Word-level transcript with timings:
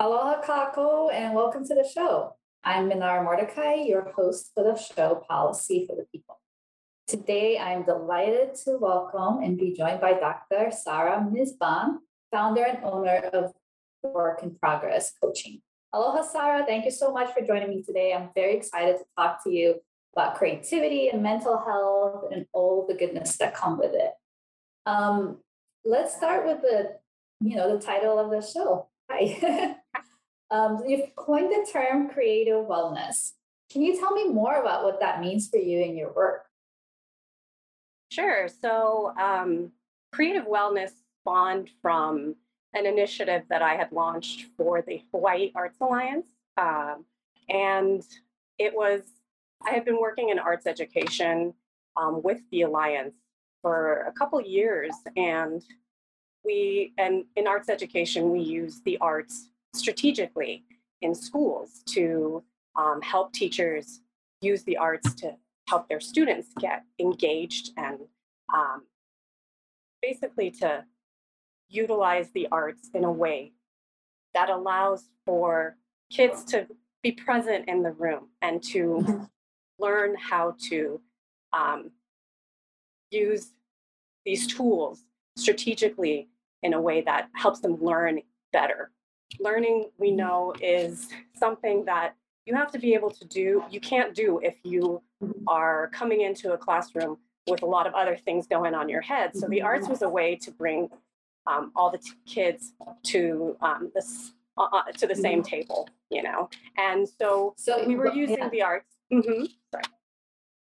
Aloha 0.00 0.40
kakou 0.40 1.12
and 1.12 1.34
welcome 1.34 1.62
to 1.62 1.74
the 1.74 1.86
show. 1.86 2.34
I'm 2.64 2.88
Minar 2.88 3.22
Mordecai, 3.22 3.74
your 3.74 4.10
host 4.16 4.50
for 4.54 4.64
the 4.64 4.74
show 4.74 5.22
Policy 5.28 5.84
for 5.86 5.94
the 5.94 6.06
People. 6.10 6.40
Today, 7.06 7.58
I'm 7.58 7.82
delighted 7.82 8.54
to 8.64 8.78
welcome 8.78 9.42
and 9.42 9.58
be 9.58 9.74
joined 9.74 10.00
by 10.00 10.14
Dr. 10.14 10.70
Sarah 10.70 11.22
Mizban, 11.30 11.98
founder 12.30 12.64
and 12.64 12.82
owner 12.82 13.28
of 13.34 13.52
Work 14.02 14.42
in 14.42 14.54
Progress 14.54 15.12
Coaching. 15.22 15.60
Aloha, 15.92 16.22
Sarah. 16.22 16.64
Thank 16.64 16.86
you 16.86 16.92
so 16.92 17.12
much 17.12 17.34
for 17.34 17.42
joining 17.42 17.68
me 17.68 17.82
today. 17.82 18.14
I'm 18.14 18.30
very 18.34 18.56
excited 18.56 18.96
to 18.96 19.04
talk 19.18 19.44
to 19.44 19.50
you 19.50 19.82
about 20.16 20.36
creativity 20.36 21.10
and 21.10 21.22
mental 21.22 21.58
health 21.58 22.32
and 22.32 22.46
all 22.54 22.86
the 22.88 22.94
goodness 22.94 23.36
that 23.36 23.54
come 23.54 23.78
with 23.78 23.92
it. 23.92 24.12
Um, 24.86 25.40
let's 25.84 26.16
start 26.16 26.46
with 26.46 26.62
the, 26.62 26.96
you 27.42 27.54
know, 27.54 27.76
the 27.76 27.84
title 27.84 28.18
of 28.18 28.30
the 28.30 28.40
show. 28.40 28.88
Hi. 29.10 29.76
um, 30.50 30.82
you've 30.86 31.14
coined 31.16 31.50
the 31.50 31.66
term 31.70 32.08
creative 32.08 32.66
wellness. 32.66 33.32
Can 33.70 33.82
you 33.82 33.98
tell 33.98 34.12
me 34.12 34.28
more 34.28 34.60
about 34.60 34.84
what 34.84 35.00
that 35.00 35.20
means 35.20 35.48
for 35.48 35.58
you 35.58 35.80
in 35.80 35.96
your 35.96 36.12
work? 36.12 36.44
Sure. 38.10 38.48
So, 38.48 39.14
um, 39.16 39.70
creative 40.12 40.44
wellness 40.44 40.90
spawned 41.20 41.70
from 41.80 42.34
an 42.74 42.86
initiative 42.86 43.42
that 43.48 43.62
I 43.62 43.74
had 43.76 43.92
launched 43.92 44.46
for 44.56 44.82
the 44.82 45.02
Hawaii 45.12 45.52
Arts 45.54 45.76
Alliance. 45.80 46.26
Um, 46.56 47.04
and 47.48 48.02
it 48.58 48.74
was, 48.74 49.02
I 49.64 49.70
had 49.70 49.84
been 49.84 50.00
working 50.00 50.30
in 50.30 50.38
arts 50.38 50.66
education 50.66 51.54
um, 51.96 52.22
with 52.22 52.38
the 52.50 52.62
Alliance 52.62 53.14
for 53.62 54.02
a 54.02 54.12
couple 54.12 54.40
years. 54.40 54.92
And 55.16 55.62
we, 56.44 56.92
and 56.98 57.24
in 57.36 57.46
arts 57.46 57.68
education, 57.68 58.30
we 58.30 58.40
use 58.40 58.80
the 58.84 58.98
arts 58.98 59.49
strategically 59.74 60.64
in 61.02 61.14
schools 61.14 61.82
to 61.86 62.42
um, 62.76 63.00
help 63.02 63.32
teachers 63.32 64.00
use 64.40 64.62
the 64.64 64.76
arts 64.76 65.14
to 65.14 65.34
help 65.68 65.88
their 65.88 66.00
students 66.00 66.48
get 66.58 66.84
engaged 66.98 67.70
and 67.76 67.98
um, 68.54 68.82
basically 70.02 70.50
to 70.50 70.84
utilize 71.68 72.30
the 72.32 72.48
arts 72.50 72.90
in 72.94 73.04
a 73.04 73.12
way 73.12 73.52
that 74.34 74.50
allows 74.50 75.04
for 75.24 75.76
kids 76.10 76.44
to 76.44 76.66
be 77.02 77.12
present 77.12 77.68
in 77.68 77.82
the 77.82 77.92
room 77.92 78.28
and 78.42 78.62
to 78.62 79.04
mm-hmm. 79.06 79.24
learn 79.78 80.14
how 80.16 80.54
to 80.68 81.00
um, 81.52 81.90
use 83.10 83.52
these 84.24 84.46
tools 84.46 85.04
strategically 85.36 86.28
in 86.62 86.74
a 86.74 86.80
way 86.80 87.00
that 87.00 87.28
helps 87.34 87.60
them 87.60 87.82
learn 87.82 88.20
better. 88.52 88.90
Learning, 89.38 89.90
we 89.98 90.08
mm-hmm. 90.08 90.16
know, 90.16 90.54
is 90.60 91.08
something 91.36 91.84
that 91.84 92.14
you 92.46 92.54
have 92.54 92.72
to 92.72 92.78
be 92.78 92.94
able 92.94 93.10
to 93.10 93.24
do. 93.26 93.62
You 93.70 93.80
can't 93.80 94.14
do 94.14 94.40
if 94.42 94.56
you 94.64 95.02
mm-hmm. 95.22 95.44
are 95.46 95.88
coming 95.88 96.22
into 96.22 96.52
a 96.52 96.58
classroom 96.58 97.18
with 97.46 97.62
a 97.62 97.66
lot 97.66 97.86
of 97.86 97.94
other 97.94 98.16
things 98.16 98.46
going 98.46 98.74
on 98.74 98.88
your 98.88 99.00
head. 99.00 99.36
So 99.36 99.46
the 99.48 99.62
arts 99.62 99.88
was 99.88 100.02
a 100.02 100.08
way 100.08 100.36
to 100.36 100.50
bring 100.50 100.88
um, 101.46 101.72
all 101.74 101.90
the 101.90 101.98
t- 101.98 102.12
kids 102.26 102.72
to 103.04 103.56
um, 103.60 103.90
this 103.94 104.32
uh, 104.58 104.68
uh, 104.72 104.92
to 104.92 105.06
the 105.06 105.14
same 105.14 105.42
mm-hmm. 105.42 105.48
table, 105.48 105.88
you 106.10 106.22
know. 106.22 106.50
And 106.76 107.08
so, 107.08 107.54
so 107.56 107.86
we 107.86 107.96
were 107.96 108.12
using 108.12 108.38
yeah. 108.38 108.48
the 108.48 108.62
arts. 108.62 108.94
Mm-hmm. 109.12 109.44
Sorry. 109.72 109.84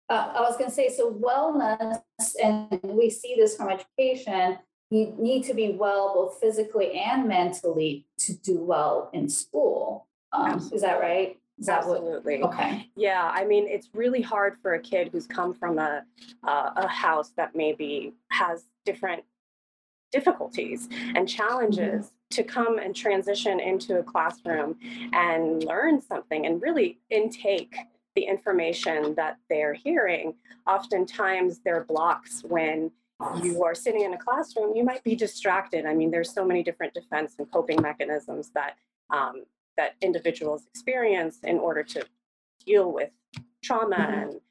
Uh, 0.10 0.34
I 0.36 0.42
was 0.42 0.56
going 0.58 0.70
to 0.70 0.76
say, 0.76 0.90
so 0.90 1.12
wellness, 1.12 2.02
and 2.42 2.80
we 2.84 3.10
see 3.10 3.36
this 3.36 3.58
from 3.58 3.70
education. 3.70 4.60
You 4.96 5.14
need 5.18 5.44
to 5.46 5.54
be 5.54 5.72
well 5.74 6.14
both 6.14 6.40
physically 6.40 6.94
and 6.94 7.28
mentally 7.28 8.06
to 8.20 8.34
do 8.34 8.60
well 8.60 9.10
in 9.14 9.28
school. 9.28 10.08
Um, 10.32 10.58
is 10.74 10.82
that 10.82 11.00
right? 11.00 11.38
Is 11.58 11.70
Absolutely. 11.70 12.42
What, 12.42 12.54
okay. 12.54 12.90
Yeah, 12.96 13.32
I 13.34 13.46
mean, 13.46 13.68
it's 13.68 13.90
really 13.94 14.22
hard 14.22 14.58
for 14.62 14.74
a 14.74 14.80
kid 14.80 15.10
who's 15.12 15.28
come 15.28 15.54
from 15.54 15.80
a 15.80 16.04
uh, 16.44 16.72
a 16.76 16.88
house 16.88 17.32
that 17.38 17.56
maybe 17.56 18.14
has 18.32 18.66
different 18.86 19.24
difficulties 20.12 20.88
and 21.16 21.28
challenges 21.28 22.06
mm-hmm. 22.06 22.36
to 22.36 22.44
come 22.44 22.78
and 22.78 22.96
transition 22.96 23.60
into 23.60 24.00
a 24.00 24.04
classroom 24.04 24.78
and 25.14 25.64
learn 25.64 26.02
something 26.02 26.46
and 26.46 26.62
really 26.62 27.00
intake 27.10 27.76
the 28.16 28.24
information 28.24 29.14
that 29.16 29.38
they're 29.50 29.74
hearing. 29.74 30.36
Oftentimes, 30.68 31.60
there 31.66 31.78
are 31.78 31.84
blocks 31.84 32.44
when 32.44 32.92
you 33.42 33.64
are 33.64 33.76
sitting 33.76 34.02
in 34.02 34.14
a 34.14 34.18
classroom, 34.18 34.76
you 34.76 34.84
might 34.84 35.04
be 35.04 35.16
distracted. 35.16 35.86
I 35.86 35.94
mean, 35.94 36.12
there's 36.12 36.34
so 36.34 36.44
many 36.44 36.64
different 36.64 36.94
defense 36.94 37.36
and 37.40 37.50
coping 37.52 37.82
mechanisms 37.82 38.52
that 38.54 38.76
um, 39.10 39.46
that 39.78 39.96
individuals 40.02 40.66
experience 40.68 41.40
in 41.44 41.58
order 41.58 41.84
to 41.84 42.06
deal 42.66 42.92
with 42.92 43.12
trauma 43.64 43.96
mm-hmm. 43.96 44.14
and 44.14 44.42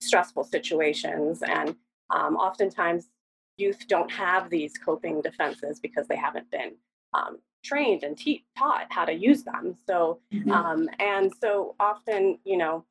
stressful 0.00 0.44
situations. 0.44 1.42
And 1.42 1.76
um, 2.10 2.36
oftentimes, 2.36 3.08
youth 3.56 3.86
don't 3.88 4.10
have 4.10 4.50
these 4.50 4.76
coping 4.76 5.22
defenses 5.22 5.80
because 5.80 6.06
they 6.08 6.16
haven't 6.16 6.50
been 6.50 6.72
um, 7.14 7.38
trained 7.64 8.02
and 8.02 8.16
te- 8.16 8.44
taught 8.58 8.86
how 8.90 9.04
to 9.04 9.12
use 9.12 9.44
them. 9.44 9.76
So, 9.86 10.20
mm-hmm. 10.32 10.50
um, 10.50 10.88
and 10.98 11.32
so 11.40 11.74
often, 11.80 12.38
you 12.44 12.56
know, 12.56 12.84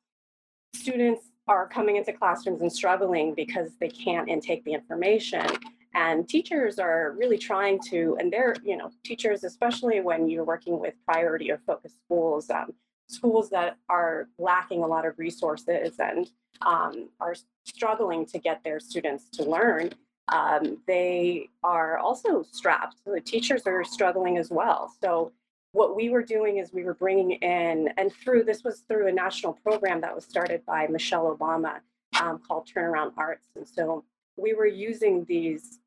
students 0.74 1.26
are 1.46 1.68
coming 1.68 1.96
into 1.96 2.12
classrooms 2.12 2.62
and 2.62 2.72
struggling 2.72 3.34
because 3.34 3.70
they 3.80 3.88
can't 3.88 4.28
intake 4.28 4.64
the 4.64 4.72
information. 4.72 5.46
And 5.94 6.28
teachers 6.28 6.78
are 6.78 7.14
really 7.16 7.38
trying 7.38 7.80
to, 7.90 8.16
and 8.18 8.32
they're, 8.32 8.56
you 8.64 8.76
know, 8.76 8.90
teachers, 9.04 9.44
especially 9.44 10.00
when 10.00 10.28
you're 10.28 10.44
working 10.44 10.80
with 10.80 10.94
priority 11.06 11.50
or 11.50 11.60
focus 11.66 11.92
schools, 12.04 12.50
um, 12.50 12.72
schools 13.08 13.50
that 13.50 13.76
are 13.88 14.28
lacking 14.38 14.82
a 14.82 14.86
lot 14.86 15.06
of 15.06 15.18
resources 15.18 15.94
and 15.98 16.30
um, 16.62 17.10
are 17.20 17.34
struggling 17.64 18.26
to 18.26 18.38
get 18.38 18.64
their 18.64 18.80
students 18.80 19.28
to 19.30 19.44
learn 19.44 19.90
um, 20.28 20.78
they 20.86 21.50
are 21.62 21.98
also 21.98 22.42
strapped. 22.50 22.96
The 23.04 23.20
teachers 23.20 23.66
are 23.66 23.84
struggling 23.84 24.38
as 24.38 24.50
well. 24.50 24.92
So 25.02 25.32
what 25.74 25.96
we 25.96 26.08
were 26.08 26.22
doing 26.22 26.58
is 26.58 26.72
we 26.72 26.84
were 26.84 26.94
bringing 26.94 27.32
in, 27.32 27.88
and 27.96 28.12
through 28.12 28.44
this 28.44 28.62
was 28.62 28.84
through 28.88 29.08
a 29.08 29.12
national 29.12 29.54
program 29.54 30.00
that 30.00 30.14
was 30.14 30.24
started 30.24 30.64
by 30.64 30.86
Michelle 30.86 31.36
Obama 31.36 31.80
um, 32.20 32.38
called 32.46 32.68
Turnaround 32.72 33.12
Arts. 33.16 33.48
And 33.56 33.66
so 33.66 34.04
we 34.36 34.54
were 34.54 34.66
using 34.66 35.24
these 35.24 35.80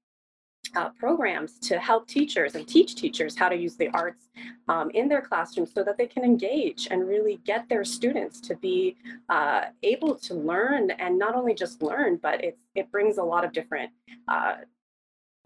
uh, 0.75 0.89
programs 0.89 1.57
to 1.59 1.79
help 1.79 2.05
teachers 2.05 2.55
and 2.55 2.67
teach 2.67 2.95
teachers 2.95 3.37
how 3.37 3.47
to 3.47 3.55
use 3.55 3.77
the 3.77 3.87
arts 3.93 4.27
um, 4.67 4.89
in 4.91 5.07
their 5.07 5.21
classrooms 5.21 5.73
so 5.73 5.85
that 5.85 5.97
they 5.97 6.05
can 6.05 6.25
engage 6.25 6.89
and 6.91 7.07
really 7.07 7.39
get 7.45 7.69
their 7.69 7.85
students 7.85 8.41
to 8.41 8.57
be 8.57 8.97
uh, 9.29 9.61
able 9.83 10.15
to 10.15 10.33
learn 10.33 10.91
and 10.91 11.17
not 11.17 11.33
only 11.33 11.53
just 11.53 11.81
learn, 11.81 12.19
but 12.21 12.43
it's, 12.43 12.59
it 12.75 12.91
brings 12.91 13.19
a 13.19 13.23
lot 13.23 13.45
of 13.45 13.53
different 13.53 13.89
uh, 14.27 14.55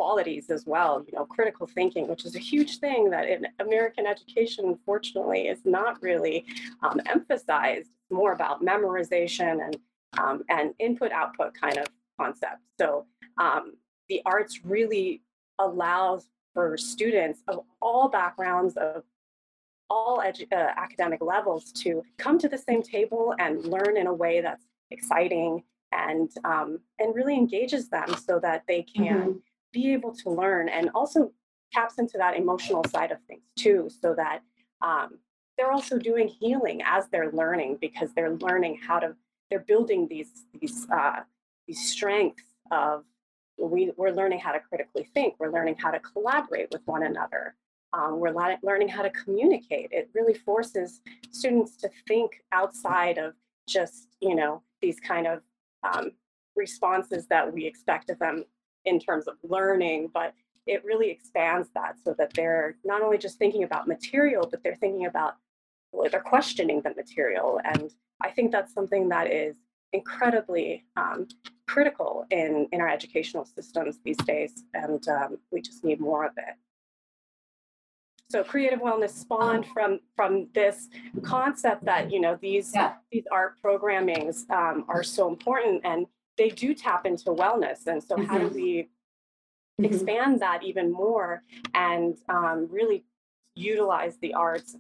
qualities 0.02 0.50
as 0.50 0.66
well. 0.66 1.04
You 1.08 1.14
know, 1.16 1.26
critical 1.26 1.68
thinking, 1.68 2.08
which 2.08 2.26
is 2.26 2.36
a 2.36 2.40
huge 2.40 2.80
thing 2.80 3.12
that 3.12 3.26
in 3.30 3.46
American 3.60 4.08
education, 4.08 4.66
unfortunately, 4.66 5.42
is 5.54 5.62
not 5.64 6.02
really 6.02 6.38
um, 6.82 7.00
emphasized. 7.06 7.88
It's 8.02 8.12
more 8.12 8.34
about 8.34 8.64
memorization 8.64 9.54
and 9.66 9.78
um, 10.22 10.38
and 10.50 10.74
input 10.80 11.12
output 11.12 11.54
kind 11.54 11.78
of 11.78 11.86
concept. 12.20 12.62
So 12.80 13.06
um, 13.38 13.74
the 14.10 14.22
arts 14.26 14.54
really 14.66 15.22
allows 15.60 16.22
for 16.54 16.78
students 16.78 17.40
of 17.48 17.60
all 17.80 18.10
backgrounds, 18.10 18.76
of 18.78 19.04
all 19.90 20.18
edu- 20.30 20.52
uh, 20.52 20.72
academic 20.78 21.22
levels 21.22 21.72
to 21.84 22.04
come 22.18 22.40
to 22.40 22.50
the 22.50 22.58
same 22.58 22.82
table 22.82 23.36
and 23.38 23.66
learn 23.66 23.96
in 23.98 24.08
a 24.08 24.14
way 24.14 24.42
that's 24.42 24.66
exciting 24.90 25.64
and 25.92 26.30
um, 26.44 26.80
and 27.00 27.16
really 27.16 27.36
engages 27.36 27.88
them 27.90 28.10
so 28.28 28.40
that 28.40 28.64
they 28.68 28.82
can 28.82 29.06
mm-hmm. 29.06 29.51
Be 29.72 29.94
able 29.94 30.14
to 30.14 30.30
learn 30.30 30.70
and 30.70 30.90
also 30.94 31.32
taps 31.72 31.98
into 31.98 32.18
that 32.18 32.36
emotional 32.36 32.84
side 32.86 33.12
of 33.12 33.18
things 33.28 33.44
too 33.58 33.90
so 34.02 34.14
that 34.14 34.42
um, 34.82 35.20
they're 35.58 35.72
also 35.72 35.98
doing 35.98 36.28
healing 36.28 36.82
as 36.86 37.08
they're 37.12 37.32
learning 37.32 37.78
because 37.80 38.14
they're 38.14 38.36
learning 38.38 38.78
how 38.86 39.00
to 39.00 39.16
they're 39.50 39.60
building 39.60 40.08
these 40.08 40.46
these 40.60 40.88
uh, 40.90 41.22
these 41.68 41.90
strengths 41.90 42.44
of 42.72 43.04
we, 43.58 43.92
we're 43.96 44.12
learning 44.12 44.40
how 44.40 44.52
to 44.52 44.60
critically 44.60 45.08
think. 45.14 45.36
We're 45.40 45.52
learning 45.52 45.76
how 45.80 45.92
to 45.92 46.00
collaborate 46.00 46.70
with 46.72 46.82
one 46.86 47.04
another. 47.04 47.56
Um, 47.94 48.20
we're 48.20 48.34
learning 48.64 48.88
how 48.88 49.02
to 49.02 49.10
communicate. 49.10 49.90
It 49.92 50.10
really 50.16 50.34
forces 50.34 51.02
students 51.32 51.76
to 51.78 51.90
think 52.08 52.42
outside 52.52 53.18
of 53.18 53.34
just, 53.68 54.16
you 54.22 54.34
know, 54.34 54.64
these 54.82 55.00
kind 55.00 55.28
of 55.28 55.42
um, 55.84 56.12
responses 56.56 57.28
that 57.28 57.54
we 57.54 57.66
expect 57.66 58.10
of 58.10 58.18
them 58.20 58.46
in 58.86 59.00
terms 59.00 59.28
of 59.28 59.36
learning, 59.44 60.10
but 60.14 60.34
it 60.68 60.84
really 60.86 61.10
expands 61.10 61.70
that 61.74 61.96
so 62.04 62.14
that 62.18 62.34
they're 62.34 62.76
not 62.84 63.02
only 63.02 63.18
just 63.18 63.38
thinking 63.38 63.64
about 63.64 63.88
material, 63.88 64.48
but 64.50 64.62
they're 64.64 64.76
thinking 64.76 65.06
about, 65.06 65.36
well, 65.92 66.10
they're 66.10 66.22
questioning 66.22 66.82
the 66.82 66.94
material. 66.96 67.60
And 67.64 67.92
I 68.22 68.30
think 68.32 68.52
that's 68.52 68.74
something 68.74 69.10
that 69.10 69.32
is 69.32 69.56
incredibly 69.94 70.86
um, 70.96 71.28
critical 71.68 72.26
in, 72.30 72.68
in 72.72 72.80
our 72.82 72.88
educational 72.90 73.46
systems 73.46 74.00
these 74.06 74.18
days, 74.18 74.64
and 74.74 75.06
um, 75.10 75.38
we 75.52 75.62
just 75.62 75.84
need 75.84 76.00
more 76.00 76.26
of 76.26 76.32
it. 76.38 76.56
so 78.32 78.44
creative 78.44 78.80
wellness 78.80 79.10
spawned 79.12 79.66
from 79.74 80.00
from 80.16 80.48
this 80.54 80.88
concept 81.24 81.84
that 81.84 82.10
you 82.12 82.20
know 82.22 82.38
these 82.42 82.72
Yeah. 82.74 82.94
these 83.12 83.26
art 83.32 83.56
programmings 83.64 84.50
um, 84.50 84.86
are 84.88 85.04
so 85.04 85.28
important 85.28 85.82
and 85.84 86.06
they 86.38 86.50
do 86.50 86.74
tap 86.74 87.06
into 87.06 87.32
wellness 87.32 87.88
and 87.88 88.04
so 88.04 88.16
how 88.18 88.38
do 88.40 88.48
Mhm. 88.50 88.56
we 88.56 88.90
Mhm. 89.80 89.86
expand 89.86 90.40
that 90.40 90.64
even 90.64 90.92
more 90.92 91.44
and 91.74 92.18
um, 92.30 92.68
really 92.70 93.06
utilize 93.56 94.18
the 94.18 94.34
arts 94.34 94.76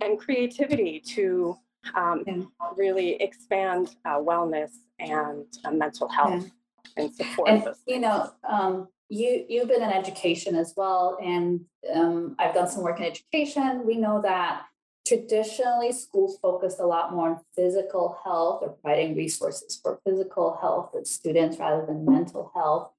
and 0.00 0.18
creativity 0.18 1.00
to 1.00 1.56
um, 1.94 2.24
Yeah. 2.26 2.42
really 2.76 3.14
expand 3.22 3.96
uh, 4.04 4.18
wellness 4.18 4.72
and 4.98 5.46
uh, 5.64 5.70
mental 5.70 6.08
health 6.08 6.50
and 6.96 7.14
support 7.14 7.48
And, 7.48 7.74
you 7.86 8.00
know, 8.00 8.32
um, 8.48 8.88
you, 9.08 9.44
you've 9.48 9.68
been 9.68 9.82
in 9.82 9.90
education 9.90 10.56
as 10.56 10.74
well, 10.76 11.16
and, 11.22 11.64
um, 11.94 12.34
I've 12.40 12.54
done 12.54 12.68
some 12.68 12.82
work 12.82 12.98
in 12.98 13.04
education. 13.06 13.86
We 13.86 13.96
know 13.98 14.20
that 14.22 14.66
traditionally 15.06 15.92
schools 15.92 16.38
focused 16.42 16.80
a 16.80 16.86
lot 16.86 17.12
more 17.12 17.30
on 17.30 17.40
physical 17.54 18.18
health 18.24 18.62
or 18.62 18.70
providing 18.70 19.16
resources 19.16 19.78
for 19.80 20.00
physical 20.04 20.58
health 20.60 20.94
of 20.94 21.06
students 21.06 21.58
rather 21.58 21.86
than 21.86 22.04
mental 22.04 22.50
health. 22.54 22.90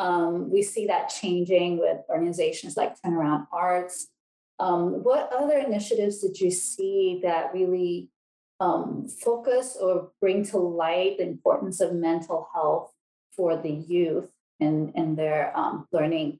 Um, 0.00 0.50
we 0.50 0.62
see 0.62 0.86
that 0.86 1.10
changing 1.10 1.78
with 1.78 1.98
organizations 2.08 2.76
like 2.76 3.00
Turnaround 3.00 3.46
Arts. 3.52 4.08
Um, 4.58 5.04
what 5.04 5.30
other 5.32 5.58
initiatives 5.58 6.20
did 6.20 6.40
you 6.40 6.50
see 6.50 7.20
that 7.22 7.52
really 7.52 8.08
um, 8.58 9.06
focus 9.08 9.76
or 9.80 10.10
bring 10.20 10.44
to 10.46 10.58
light 10.58 11.18
the 11.18 11.24
importance 11.24 11.80
of 11.80 11.94
mental 11.94 12.48
health 12.54 12.92
for 13.36 13.56
the 13.56 13.70
youth 13.70 14.30
and, 14.60 14.92
and 14.94 15.16
their 15.16 15.56
um, 15.56 15.86
learning? 15.92 16.38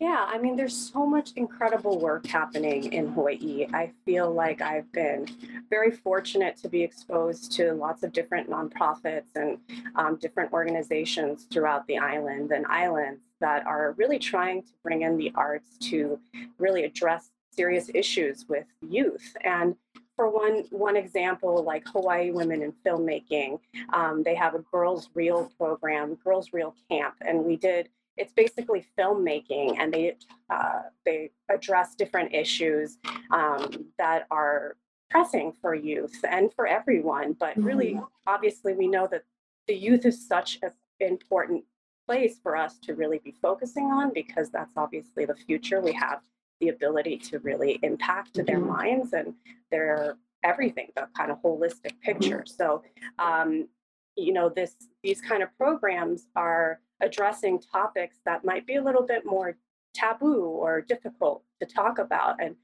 Yeah, 0.00 0.24
I 0.26 0.38
mean, 0.38 0.56
there's 0.56 0.74
so 0.74 1.04
much 1.04 1.32
incredible 1.36 2.00
work 2.00 2.26
happening 2.26 2.90
in 2.90 3.08
Hawaii. 3.08 3.66
I 3.74 3.92
feel 4.06 4.32
like 4.32 4.62
I've 4.62 4.90
been 4.92 5.26
very 5.68 5.90
fortunate 5.90 6.56
to 6.62 6.70
be 6.70 6.82
exposed 6.82 7.52
to 7.52 7.74
lots 7.74 8.02
of 8.02 8.14
different 8.14 8.48
nonprofits 8.48 9.36
and 9.36 9.58
um, 9.96 10.16
different 10.16 10.54
organizations 10.54 11.46
throughout 11.52 11.86
the 11.86 11.98
island 11.98 12.50
and 12.50 12.64
islands 12.66 13.20
that 13.42 13.66
are 13.66 13.94
really 13.98 14.18
trying 14.18 14.62
to 14.62 14.72
bring 14.82 15.02
in 15.02 15.18
the 15.18 15.32
arts 15.34 15.76
to 15.90 16.18
really 16.56 16.84
address 16.84 17.30
serious 17.50 17.90
issues 17.92 18.46
with 18.48 18.64
youth. 18.80 19.36
And 19.44 19.76
for 20.16 20.30
one 20.30 20.64
one 20.70 20.96
example, 20.96 21.62
like 21.62 21.86
Hawaii 21.88 22.30
Women 22.30 22.62
in 22.62 22.72
Filmmaking, 22.86 23.58
um, 23.92 24.22
they 24.22 24.34
have 24.34 24.54
a 24.54 24.60
Girls 24.72 25.10
Reel 25.12 25.52
program, 25.58 26.14
Girls 26.24 26.54
Reel 26.54 26.74
Camp, 26.90 27.16
and 27.20 27.44
we 27.44 27.56
did 27.56 27.90
it's 28.16 28.32
basically 28.32 28.84
filmmaking 28.98 29.76
and 29.78 29.92
they 29.92 30.16
uh, 30.50 30.82
they 31.04 31.30
address 31.48 31.94
different 31.94 32.34
issues 32.34 32.98
um, 33.32 33.86
that 33.98 34.26
are 34.30 34.76
pressing 35.10 35.52
for 35.60 35.74
youth 35.74 36.18
and 36.28 36.52
for 36.54 36.66
everyone 36.66 37.32
but 37.38 37.56
really 37.56 38.00
obviously 38.26 38.74
we 38.74 38.86
know 38.86 39.08
that 39.10 39.22
the 39.66 39.74
youth 39.74 40.04
is 40.04 40.26
such 40.26 40.58
an 40.62 40.70
important 41.00 41.64
place 42.10 42.40
for 42.42 42.56
us 42.56 42.78
to 42.80 42.94
really 42.94 43.20
be 43.24 43.32
focusing 43.40 43.84
on 43.86 44.12
because 44.12 44.50
that's 44.50 44.76
obviously 44.76 45.24
the 45.24 45.34
future. 45.34 45.80
We 45.80 45.92
have 45.92 46.20
the 46.60 46.68
ability 46.70 47.18
to 47.18 47.38
really 47.38 47.78
impact 47.84 48.34
their 48.34 48.58
Mhm. 48.58 48.66
minds 48.66 49.12
and 49.12 49.34
their 49.70 50.18
everything 50.42 50.90
the 50.96 51.06
kind 51.16 51.30
of 51.30 51.38
holistic 51.42 52.00
picture. 52.00 52.44
So 52.46 52.82
um, 53.18 53.68
you 54.16 54.32
know 54.32 54.48
this 54.48 54.74
these 55.04 55.20
kind 55.20 55.42
of 55.42 55.56
programs 55.56 56.26
are 56.34 56.80
addressing 57.00 57.58
topics 57.60 58.16
that 58.24 58.44
might 58.44 58.66
be 58.66 58.76
a 58.76 58.82
little 58.82 59.02
bit 59.06 59.24
more 59.24 59.56
taboo 59.94 60.42
or 60.44 60.80
difficult 60.80 61.42
to 61.60 61.66
talk 61.66 61.98
about 61.98 62.42
and 62.42 62.54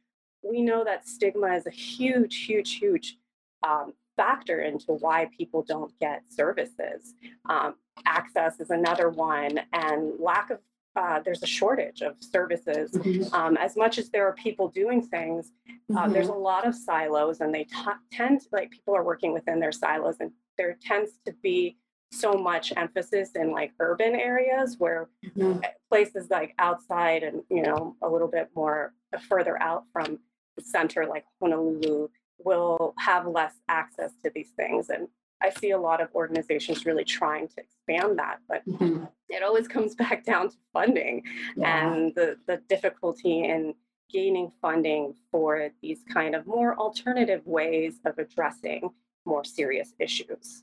we 0.43 0.63
know 0.63 0.85
that 0.85 1.07
stigma 1.09 1.49
is 1.57 1.67
a 1.67 1.71
huge 1.71 2.45
huge 2.45 2.77
huge 2.77 3.19
um, 3.67 3.93
factor 4.17 4.61
into 4.61 4.93
why 4.93 5.29
people 5.37 5.63
don't 5.63 5.93
get 6.01 6.23
services. 6.31 7.15
Um, 7.49 7.75
access 8.07 8.61
is 8.61 8.71
another 8.71 9.11
one 9.11 9.61
and 9.73 10.13
lack 10.19 10.51
of 10.51 10.59
uh, 10.95 11.21
there's 11.21 11.43
a 11.43 11.47
shortage 11.47 12.01
of 12.01 12.15
services. 12.23 12.91
Mhm. 12.93 13.31
um, 13.35 13.57
as 13.59 13.77
much 13.77 13.99
as 13.99 14.09
there 14.09 14.27
are 14.27 14.33
people 14.33 14.69
doing 14.69 15.03
things 15.03 15.53
uh, 15.95 16.09
there's 16.09 16.29
a 16.29 16.33
lot 16.33 16.67
of 16.67 16.75
silos 16.75 17.41
and 17.41 17.55
they 17.55 17.65
t- 17.65 18.01
tend 18.13 18.41
like 18.53 18.71
people 18.71 18.95
are 18.97 19.05
working 19.05 19.33
within 19.35 19.61
their 19.61 19.73
silos 19.73 20.17
and 20.21 20.31
there 20.57 20.77
tends 20.81 21.19
to 21.27 21.33
be 21.43 21.77
so 22.19 22.33
much 22.35 22.73
emphasis 22.77 23.31
in 23.35 23.51
like 23.51 23.73
urban 23.81 24.15
areas 24.15 24.77
where 24.79 25.09
Mhm. 25.25 25.63
places 25.91 26.31
like 26.31 26.55
outside 26.59 27.23
and 27.23 27.43
you 27.51 27.63
know 27.63 27.97
a 28.03 28.09
little 28.09 28.29
bit 28.29 28.49
more 28.55 28.95
further 29.29 29.61
out 29.63 29.85
from 29.93 30.19
the 30.57 30.63
center 30.63 31.07
like 31.07 31.25
honolulu 31.41 32.09
will 32.39 32.95
have 32.99 33.27
less 33.27 33.55
access 33.69 34.13
to 34.23 34.31
these 34.35 34.51
things 34.57 34.91
and 34.91 35.09
i 35.43 35.51
see 35.51 35.71
a 35.71 35.79
lot 35.79 36.01
of 36.01 36.09
organizations 36.15 36.85
really 36.87 37.05
trying 37.05 37.47
to 37.49 37.61
expand 37.61 38.19
that 38.19 38.41
but 38.49 38.65
Mhm. 38.67 39.09
it 39.29 39.43
always 39.43 39.69
comes 39.69 39.95
back 40.05 40.25
down 40.25 40.49
to 40.51 40.57
funding 40.73 41.23
Yeah. 41.57 41.93
and 41.95 42.15
the, 42.15 42.39
the 42.47 42.59
difficulty 42.69 43.45
in 43.45 43.75
gaining 44.09 44.51
funding 44.63 45.15
for 45.31 45.71
these 45.83 46.03
kind 46.05 46.35
of 46.35 46.47
more 46.47 46.77
alternative 46.77 47.45
ways 47.47 48.01
of 48.05 48.19
addressing 48.19 48.91
more 49.25 49.43
serious 49.45 49.93
issues. 49.99 50.63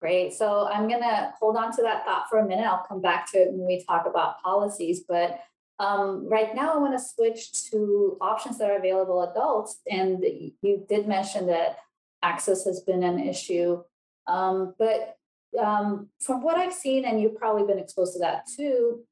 Great. 0.00 0.34
So 0.34 0.68
I'm 0.70 0.88
going 0.88 1.00
to 1.00 1.32
hold 1.40 1.56
on 1.56 1.74
to 1.74 1.82
that 1.82 2.04
thought 2.04 2.28
for 2.28 2.38
a 2.38 2.46
minute. 2.46 2.66
I'll 2.66 2.84
come 2.86 3.00
back 3.00 3.30
to 3.32 3.38
it 3.38 3.52
when 3.52 3.66
we 3.66 3.82
talk 3.84 4.06
about 4.06 4.42
policies. 4.42 5.04
But 5.08 5.40
um, 5.78 6.28
right 6.28 6.54
now, 6.54 6.74
I 6.74 6.78
want 6.78 6.98
to 6.98 7.04
switch 7.04 7.70
to 7.70 8.18
options 8.20 8.58
that 8.58 8.70
are 8.70 8.78
available 8.78 9.22
adults. 9.22 9.80
And 9.90 10.22
you 10.60 10.84
did 10.88 11.08
mention 11.08 11.46
that 11.46 11.78
access 12.22 12.64
has 12.64 12.80
been 12.80 13.02
an 13.02 13.18
issue. 13.18 13.82
Um, 14.26 14.74
but 14.78 15.16
um, 15.58 16.10
from 16.20 16.42
what 16.42 16.58
I've 16.58 16.74
seen, 16.74 17.04
and 17.04 17.20
you've 17.20 17.36
probably 17.36 17.66
been 17.66 17.82
exposed 17.82 18.14
to 18.14 18.18
that 18.20 18.44
too, 18.54 19.04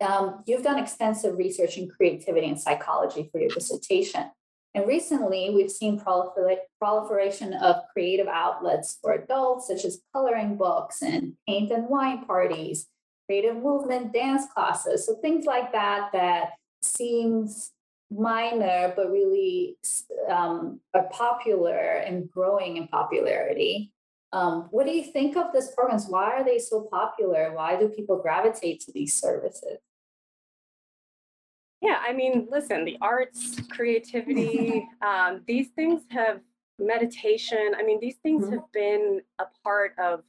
um, 0.00 0.42
you've 0.46 0.62
done 0.62 0.78
extensive 0.78 1.38
research 1.38 1.78
in 1.78 1.88
creativity 1.88 2.48
and 2.48 2.60
psychology 2.60 3.28
for 3.30 3.40
your 3.40 3.50
dissertation. 3.50 4.30
And 4.74 4.88
recently, 4.88 5.50
we've 5.50 5.70
seen 5.70 6.00
proliferation 6.00 7.54
of 7.54 7.76
creative 7.92 8.26
outlets 8.26 8.98
for 9.00 9.12
adults, 9.12 9.68
such 9.68 9.84
as 9.84 10.02
coloring 10.12 10.56
books 10.56 11.00
and 11.00 11.34
paint 11.46 11.70
and 11.70 11.88
wine 11.88 12.24
parties, 12.24 12.88
creative 13.26 13.56
movement 13.56 14.12
dance 14.12 14.46
classes. 14.52 15.06
So 15.06 15.14
things 15.16 15.46
like 15.46 15.70
that 15.72 16.10
that 16.12 16.50
seems 16.82 17.70
minor, 18.10 18.92
but 18.96 19.12
really 19.12 19.76
um, 20.28 20.80
are 20.92 21.08
popular 21.10 21.76
and 21.76 22.28
growing 22.30 22.76
in 22.76 22.88
popularity. 22.88 23.92
Um, 24.32 24.66
what 24.72 24.86
do 24.86 24.92
you 24.92 25.04
think 25.04 25.36
of 25.36 25.52
these 25.54 25.68
programs? 25.68 26.06
Why 26.08 26.32
are 26.32 26.44
they 26.44 26.58
so 26.58 26.88
popular? 26.90 27.54
Why 27.54 27.76
do 27.76 27.88
people 27.88 28.20
gravitate 28.20 28.80
to 28.80 28.92
these 28.92 29.14
services? 29.14 29.78
Yeah, 31.84 31.98
I 32.00 32.14
mean, 32.14 32.48
listen, 32.50 32.86
the 32.86 32.96
arts, 33.02 33.60
creativity, 33.70 34.88
um, 35.02 35.42
these 35.46 35.68
things 35.76 36.00
have 36.08 36.40
meditation. 36.78 37.74
I 37.76 37.82
mean, 37.82 38.00
these 38.00 38.16
things 38.16 38.46
Mhm. 38.46 38.52
have 38.52 38.72
been 38.72 39.20
a 39.38 39.44
part 39.62 39.92
of 39.98 40.24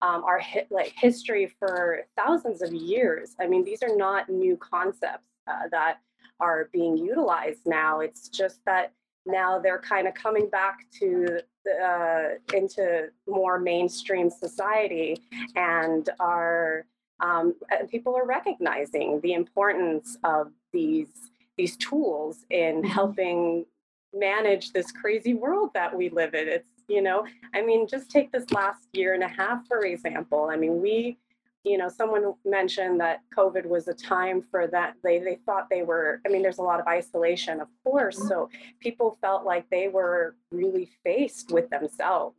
um, 0.00 0.24
our 0.24 0.38
hi- 0.38 0.66
like 0.70 0.92
history 0.96 1.46
for 1.58 2.00
thousands 2.16 2.62
of 2.62 2.72
years. 2.72 3.36
I 3.38 3.46
mean, 3.46 3.64
these 3.64 3.82
are 3.82 3.94
not 3.96 4.28
new 4.30 4.56
concepts 4.56 5.28
uh, 5.46 5.68
that 5.70 5.98
are 6.40 6.68
being 6.72 6.96
utilized 6.96 7.66
now. 7.66 8.00
It's 8.00 8.28
just 8.28 8.64
that 8.64 8.92
now 9.26 9.58
they're 9.58 9.78
kind 9.80 10.06
of 10.08 10.14
coming 10.14 10.48
back 10.50 10.78
to 11.00 11.40
the, 11.64 12.38
uh, 12.52 12.56
into 12.56 13.10
more 13.26 13.58
mainstream 13.58 14.28
society 14.30 15.22
and 15.54 16.08
are 16.18 16.86
um, 17.20 17.54
and 17.70 17.88
people 17.88 18.16
are 18.16 18.26
recognizing 18.26 19.20
the 19.20 19.34
importance 19.34 20.18
of 20.24 20.50
these 20.74 21.30
these 21.56 21.76
tools 21.76 22.44
in 22.50 22.82
Mhm. 22.82 22.86
helping 22.86 23.66
manage 24.12 24.72
this 24.72 24.90
crazy 24.92 25.34
world 25.34 25.70
that 25.74 25.96
we 25.96 26.08
live 26.10 26.34
in. 26.34 26.48
It's 26.48 26.68
you 26.88 27.00
know, 27.00 27.24
I 27.54 27.62
mean, 27.62 27.86
just 27.86 28.10
take 28.10 28.30
this 28.30 28.50
last 28.52 28.88
year 28.92 29.14
and 29.14 29.22
a 29.22 29.28
half 29.40 29.66
for 29.66 29.80
example. 29.86 30.42
I 30.52 30.56
mean, 30.56 30.82
we 30.82 31.18
you 31.66 31.78
know, 31.78 31.88
someone 31.88 32.34
mentioned 32.44 33.00
that 33.00 33.22
COVID 33.34 33.64
was 33.64 33.88
a 33.88 33.94
time 33.94 34.42
for 34.50 34.66
that. 34.66 34.96
They 35.02 35.18
they 35.18 35.36
thought 35.46 35.70
they 35.70 35.82
were. 35.82 36.20
I 36.26 36.28
mean, 36.28 36.42
there's 36.42 36.58
a 36.58 36.62
lot 36.70 36.78
of 36.78 36.86
isolation, 36.86 37.58
of 37.58 37.68
course. 37.82 38.18
So 38.28 38.50
people 38.80 39.16
felt 39.22 39.46
like 39.46 39.64
they 39.70 39.88
were 39.88 40.36
really 40.52 40.90
faced 41.04 41.50
with 41.52 41.70
themselves, 41.70 42.36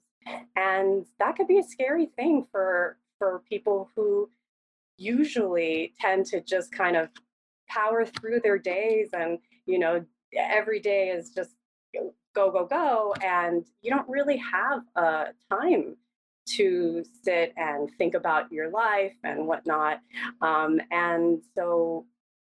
and 0.55 1.07
that 1.17 1.35
could 1.35 1.47
be 1.47 1.57
a 1.57 1.63
scary 1.63 2.05
thing 2.17 2.45
for 2.51 2.97
for 3.17 3.41
people 3.49 3.89
who 3.95 4.29
usually 4.97 5.93
tend 5.99 6.25
to 6.27 6.41
just 6.41 6.71
kind 6.71 6.95
of 6.95 7.09
power 7.67 8.05
through 8.05 8.39
their 8.41 8.57
days 8.57 9.09
and 9.13 9.39
you 9.65 9.79
know 9.79 10.03
every 10.37 10.79
day 10.79 11.09
is 11.09 11.31
just 11.31 11.51
go 12.33 12.51
go 12.51 12.65
go 12.65 13.13
and 13.23 13.65
you 13.81 13.89
don't 13.91 14.07
really 14.09 14.37
have 14.37 14.81
a 14.95 15.27
time 15.49 15.95
to 16.45 17.03
sit 17.23 17.53
and 17.57 17.89
think 17.97 18.13
about 18.13 18.51
your 18.51 18.69
life 18.69 19.15
and 19.23 19.47
whatnot 19.47 19.99
um, 20.41 20.79
and 20.91 21.41
so 21.55 22.05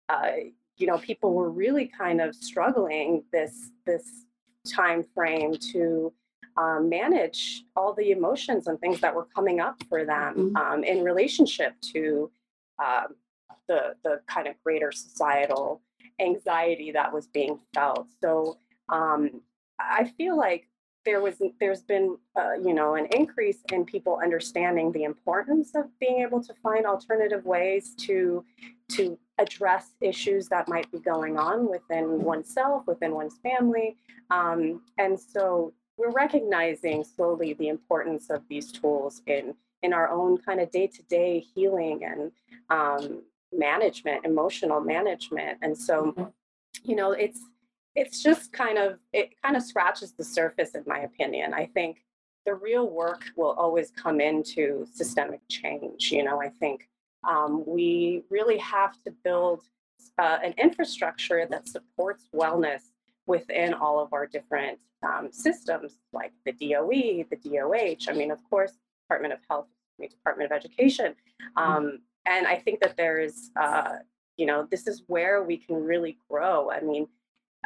uh, 0.09 0.33
you 0.79 0.87
know, 0.87 0.99
people 0.99 1.35
were 1.35 1.51
really 1.51 1.87
kind 1.87 2.21
of 2.21 2.35
struggling 2.35 3.25
this 3.33 3.71
this 3.85 4.25
time 4.67 5.05
frame 5.15 5.55
to 5.73 6.13
um, 6.57 6.89
manage 6.89 7.65
all 7.77 7.95
the 7.95 8.11
emotions 8.11 8.67
and 8.67 8.79
things 8.81 9.01
that 9.01 9.15
were 9.15 9.27
coming 9.35 9.61
up 9.61 9.77
for 9.89 10.05
them 10.05 10.53
Mhm. 10.53 10.57
um, 10.57 10.85
in 10.85 11.05
relationship 11.05 11.75
to 11.93 12.31
um, 12.85 13.17
the 13.69 13.95
the 14.05 14.21
kind 14.27 14.47
of 14.47 14.55
greater 14.65 14.93
societal 14.93 15.83
anxiety 16.21 16.91
that 16.93 17.13
was 17.13 17.27
being 17.29 17.59
felt. 17.75 18.09
So 18.21 18.59
um, 18.89 19.43
I 19.79 20.13
feel 20.17 20.37
like 20.37 20.69
there 21.05 21.21
was 21.21 21.41
there's 21.61 21.83
been 21.83 22.19
uh, 22.37 22.55
you 22.63 22.75
know 22.75 22.95
an 22.95 23.07
increase 23.17 23.59
in 23.73 23.85
people 23.85 24.21
understanding 24.23 24.93
the 24.93 25.05
importance 25.05 25.75
of 25.75 25.87
being 25.99 26.21
able 26.21 26.43
to 26.43 26.53
find 26.63 26.85
alternative 26.85 27.45
ways 27.45 27.95
to 27.95 28.45
to 28.91 29.19
address 29.39 29.95
issues 30.01 30.49
that 30.49 30.69
might 30.69 30.91
be 30.91 30.99
going 30.99 31.39
on 31.39 31.69
within 31.71 32.21
oneself 32.23 32.87
within 32.87 33.15
one's 33.15 33.39
family 33.39 33.97
um, 34.31 34.83
and 34.99 35.19
so 35.19 35.73
we're 35.97 36.11
recognizing 36.11 37.03
slowly 37.03 37.55
the 37.55 37.69
importance 37.69 38.29
of 38.29 38.43
these 38.49 38.71
tools 38.71 39.23
in 39.27 39.55
in 39.83 39.93
our 39.93 40.11
own 40.11 40.37
kind 40.37 40.61
of 40.61 40.71
day-to-day 40.71 41.39
healing 41.55 42.05
and 42.05 42.33
um, 42.69 43.23
management 43.53 44.25
emotional 44.25 44.81
management 44.81 45.59
and 45.63 45.77
so 45.77 46.13
Mhm. 46.13 46.33
you 46.83 46.95
know 46.97 47.13
it's 47.13 47.41
it's 47.95 48.23
just 48.23 48.53
kind 48.53 48.79
of 48.79 48.99
it 49.13 49.31
kind 49.43 49.57
of 49.57 49.63
scratches 49.63 50.13
the 50.13 50.25
surface 50.25 50.75
in 50.75 50.85
my 50.87 51.01
opinion 51.01 51.55
i 51.55 51.67
think 51.67 52.05
the 52.45 52.55
real 52.55 52.89
work 52.91 53.25
will 53.37 53.53
always 53.53 53.91
come 53.91 54.21
into 54.21 54.87
systemic 54.93 55.41
change 55.49 56.13
you 56.13 56.23
know 56.23 56.41
i 56.41 56.49
think 56.49 56.89
um, 57.25 57.65
we 57.67 58.23
really 58.31 58.59
have 58.59 59.03
to 59.03 59.11
build 59.25 59.63
uh, 60.19 60.39
an 60.45 60.55
infrastructure 60.57 61.45
that 61.47 61.67
supports 61.69 62.29
wellness 62.33 62.83
within 63.27 63.75
all 63.75 63.99
of 63.99 64.13
our 64.13 64.27
different 64.27 64.79
um, 65.03 65.29
systems 65.33 65.99
like 66.13 66.33
the 66.45 66.53
doe 66.53 66.89
the 67.31 67.37
doh 67.37 67.73
i 68.09 68.13
mean 68.13 68.31
of 68.31 68.43
course 68.49 68.73
department 69.05 69.33
of 69.33 69.41
health 69.49 69.67
department 70.01 70.51
of 70.53 70.57
education 70.57 71.15
um, 71.57 71.99
and 72.29 72.47
i 72.47 72.57
think 72.57 72.81
that 72.81 72.97
there 72.97 73.19
is 73.19 73.51
uh, 73.61 73.97
you 74.37 74.47
know 74.47 74.67
this 74.71 74.87
is 74.87 75.03
where 75.07 75.43
we 75.43 75.57
can 75.57 75.77
really 75.77 76.19
grow 76.29 76.71
i 76.71 76.81
mean 76.81 77.07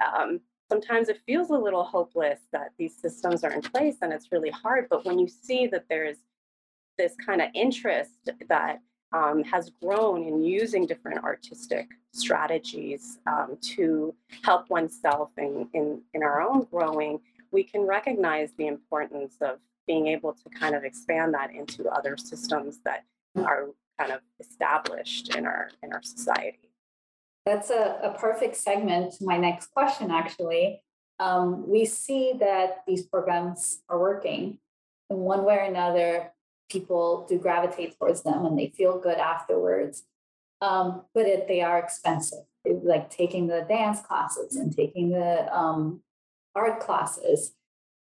um, 0.04 0.40
sometimes 0.72 1.10
it 1.10 1.20
feels 1.26 1.50
a 1.50 1.54
little 1.54 1.84
hopeless 1.84 2.40
that 2.50 2.72
these 2.78 2.96
systems 2.96 3.44
are 3.44 3.52
in 3.52 3.60
place 3.60 3.96
and 4.00 4.10
it's 4.10 4.32
really 4.32 4.48
hard. 4.48 4.86
But 4.88 5.04
when 5.04 5.18
you 5.18 5.28
see 5.28 5.66
that 5.66 5.84
there's 5.90 6.16
this 6.96 7.14
kind 7.26 7.42
of 7.42 7.48
interest 7.54 8.30
that 8.48 8.80
um, 9.12 9.44
has 9.44 9.70
grown 9.82 10.22
in 10.22 10.42
using 10.42 10.86
different 10.86 11.22
artistic 11.22 11.88
strategies 12.14 13.18
um, 13.26 13.58
to 13.74 14.14
help 14.42 14.70
oneself 14.70 15.28
in, 15.36 15.68
in, 15.74 16.00
in 16.14 16.22
our 16.22 16.40
own 16.40 16.66
growing, 16.70 17.20
we 17.50 17.62
can 17.62 17.82
recognize 17.82 18.52
the 18.56 18.66
importance 18.66 19.34
of 19.42 19.58
being 19.86 20.06
able 20.06 20.32
to 20.32 20.48
kind 20.58 20.74
of 20.74 20.84
expand 20.84 21.34
that 21.34 21.50
into 21.54 21.86
other 21.90 22.16
systems 22.16 22.78
that 22.86 23.04
are 23.36 23.66
kind 23.98 24.12
of 24.12 24.20
established 24.40 25.34
in 25.34 25.46
our 25.46 25.70
in 25.82 25.92
our 25.92 26.02
society. 26.02 26.70
That's 27.44 27.70
a, 27.70 27.98
a 28.02 28.16
perfect 28.18 28.56
segment 28.56 29.14
to 29.14 29.24
my 29.24 29.36
next 29.36 29.72
question, 29.74 30.10
actually. 30.10 30.82
Um, 31.18 31.68
we 31.68 31.84
see 31.84 32.34
that 32.40 32.82
these 32.86 33.02
programs 33.04 33.82
are 33.88 33.98
working 33.98 34.58
in 35.10 35.16
one 35.18 35.44
way 35.44 35.56
or 35.56 35.60
another. 35.64 36.32
People 36.70 37.26
do 37.28 37.38
gravitate 37.38 37.98
towards 37.98 38.22
them 38.22 38.44
and 38.46 38.58
they 38.58 38.68
feel 38.76 38.98
good 38.98 39.18
afterwards. 39.18 40.04
Um, 40.60 41.02
but 41.14 41.26
it, 41.26 41.48
they 41.48 41.60
are 41.60 41.78
expensive, 41.78 42.44
It- 42.64 42.84
like 42.84 43.10
taking 43.10 43.48
the 43.48 43.66
dance 43.68 44.00
classes 44.00 44.54
and 44.56 44.74
taking 44.74 45.10
the 45.10 45.52
um, 45.56 46.02
art 46.54 46.80
classes. 46.80 47.54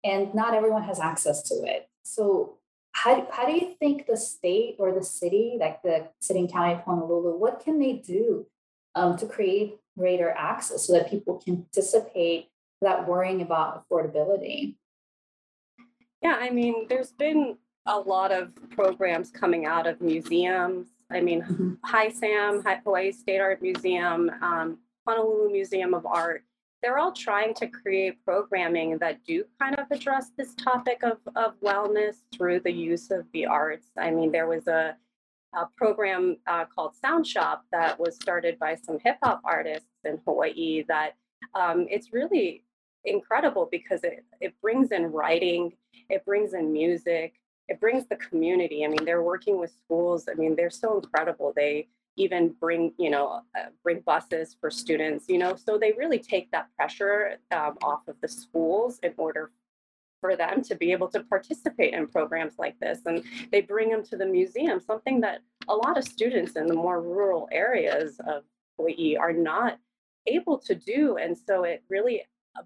And 0.04 0.32
not 0.34 0.54
everyone 0.54 0.84
has 0.84 1.00
access 1.00 1.42
to 1.48 1.54
it. 1.64 1.88
So, 2.04 2.58
how, 2.94 3.26
how 3.30 3.44
do 3.44 3.52
you 3.52 3.74
think 3.78 4.06
the 4.06 4.16
state 4.16 4.76
or 4.78 4.92
the 4.94 5.02
city, 5.04 5.56
like 5.58 5.82
the 5.82 6.08
city 6.20 6.38
and 6.40 6.50
county 6.50 6.74
of 6.74 6.80
Honolulu, 6.80 7.36
what 7.36 7.60
can 7.60 7.78
they 7.78 7.94
do 7.94 8.46
um, 8.94 9.16
to 9.18 9.26
create 9.26 9.76
greater 9.98 10.30
access 10.30 10.86
so 10.86 10.92
that 10.92 11.10
people 11.10 11.40
can 11.44 11.62
participate 11.62 12.48
without 12.80 13.08
worrying 13.08 13.42
about 13.42 13.84
affordability. 13.88 14.76
Yeah, 16.22 16.36
I 16.40 16.50
mean, 16.50 16.86
there's 16.88 17.12
been 17.12 17.56
a 17.86 17.98
lot 17.98 18.32
of 18.32 18.52
programs 18.70 19.30
coming 19.30 19.66
out 19.66 19.86
of 19.86 20.00
museums. 20.00 20.88
I 21.10 21.20
mean, 21.20 21.42
Mhm. 21.42 21.78
HiSAM, 21.80 22.62
Hi- 22.64 22.80
Hawaii 22.84 23.12
State 23.12 23.40
Art 23.40 23.60
Museum, 23.60 24.30
um, 24.40 24.78
Honolulu 25.06 25.50
Museum 25.50 25.94
of 25.94 26.06
Art. 26.06 26.44
They're 26.84 26.98
all 26.98 27.12
trying 27.12 27.54
to 27.54 27.66
create 27.66 28.22
programming 28.26 28.98
that 28.98 29.24
do 29.24 29.44
kind 29.58 29.74
of 29.78 29.86
address 29.90 30.32
this 30.36 30.54
topic 30.54 31.02
of, 31.02 31.16
of 31.34 31.58
wellness 31.62 32.16
through 32.30 32.60
the 32.60 32.70
use 32.70 33.10
of 33.10 33.24
the 33.32 33.46
arts. 33.46 33.86
I 33.96 34.10
mean, 34.10 34.30
there 34.30 34.46
was 34.46 34.66
a, 34.66 34.94
a 35.54 35.66
program 35.78 36.36
uh, 36.46 36.66
called 36.66 36.94
Sound 36.94 37.26
Shop 37.26 37.64
that 37.72 37.98
was 37.98 38.16
started 38.16 38.58
by 38.58 38.74
some 38.74 38.98
hip 39.02 39.16
hop 39.22 39.40
artists 39.46 39.88
in 40.04 40.20
Hawaii 40.26 40.84
that 40.86 41.12
um, 41.54 41.86
it's 41.88 42.12
really 42.12 42.64
incredible 43.06 43.66
because 43.70 44.04
it, 44.04 44.22
it 44.42 44.52
brings 44.60 44.92
in 44.92 45.06
writing, 45.06 45.72
it 46.10 46.22
brings 46.26 46.52
in 46.52 46.70
music, 46.70 47.32
it 47.66 47.80
brings 47.80 48.06
the 48.08 48.16
community. 48.16 48.84
I 48.84 48.88
mean, 48.88 49.06
they're 49.06 49.22
working 49.22 49.58
with 49.58 49.72
schools. 49.86 50.28
I 50.30 50.34
mean, 50.34 50.54
they're 50.54 50.68
so 50.68 50.98
incredible. 50.98 51.54
They 51.56 51.88
even 52.16 52.54
bring, 52.60 52.92
you 52.98 53.10
know, 53.10 53.42
uh, 53.58 53.66
bring 53.82 54.00
buses 54.00 54.56
for 54.60 54.70
students, 54.70 55.26
you 55.28 55.38
know, 55.38 55.56
so 55.56 55.78
they 55.78 55.92
really 55.92 56.18
take 56.18 56.50
that 56.52 56.68
pressure 56.76 57.38
um, 57.50 57.76
off 57.82 58.06
of 58.08 58.16
the 58.20 58.28
schools 58.28 58.98
in 59.02 59.12
order 59.16 59.50
for 60.20 60.36
them 60.36 60.62
to 60.62 60.74
be 60.74 60.92
able 60.92 61.08
to 61.08 61.20
participate 61.24 61.92
in 61.92 62.06
programs 62.06 62.54
like 62.58 62.78
this. 62.80 63.00
And 63.04 63.22
they 63.52 63.60
bring 63.60 63.90
them 63.90 64.04
to 64.04 64.16
the 64.16 64.26
museum, 64.26 64.80
something 64.80 65.20
that 65.20 65.40
a 65.68 65.74
lot 65.74 65.98
of 65.98 66.04
students 66.04 66.56
in 66.56 66.66
the 66.66 66.74
more 66.74 67.02
rural 67.02 67.48
areas 67.52 68.18
of 68.26 68.44
Hawaii 68.78 69.16
are 69.16 69.32
not 69.32 69.78
able 70.26 70.58
to 70.58 70.74
do. 70.74 71.16
And 71.16 71.36
so 71.36 71.64
it 71.64 71.82
really, 71.90 72.22
uh, 72.58 72.62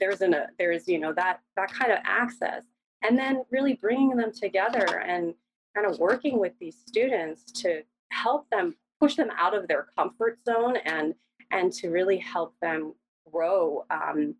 there's 0.00 0.20
an, 0.20 0.34
a, 0.34 0.48
there's, 0.58 0.86
you 0.86 0.98
know, 0.98 1.12
that, 1.14 1.40
that 1.56 1.72
kind 1.72 1.92
of 1.92 1.98
access 2.04 2.64
and 3.02 3.18
then 3.18 3.42
really 3.50 3.74
bringing 3.74 4.16
them 4.16 4.32
together 4.32 5.00
and 5.00 5.34
kind 5.74 5.86
of 5.86 5.98
working 5.98 6.38
with 6.38 6.52
these 6.60 6.76
students 6.86 7.50
to 7.62 7.82
help 8.22 8.48
them 8.50 8.66
push 9.00 9.14
them 9.16 9.30
out 9.44 9.54
of 9.58 9.66
their 9.68 9.84
comfort 9.96 10.38
zone 10.44 10.76
and 10.94 11.14
and 11.50 11.72
to 11.78 11.88
really 11.98 12.18
help 12.34 12.54
them 12.66 12.94
grow 13.30 13.84
um, 13.90 14.34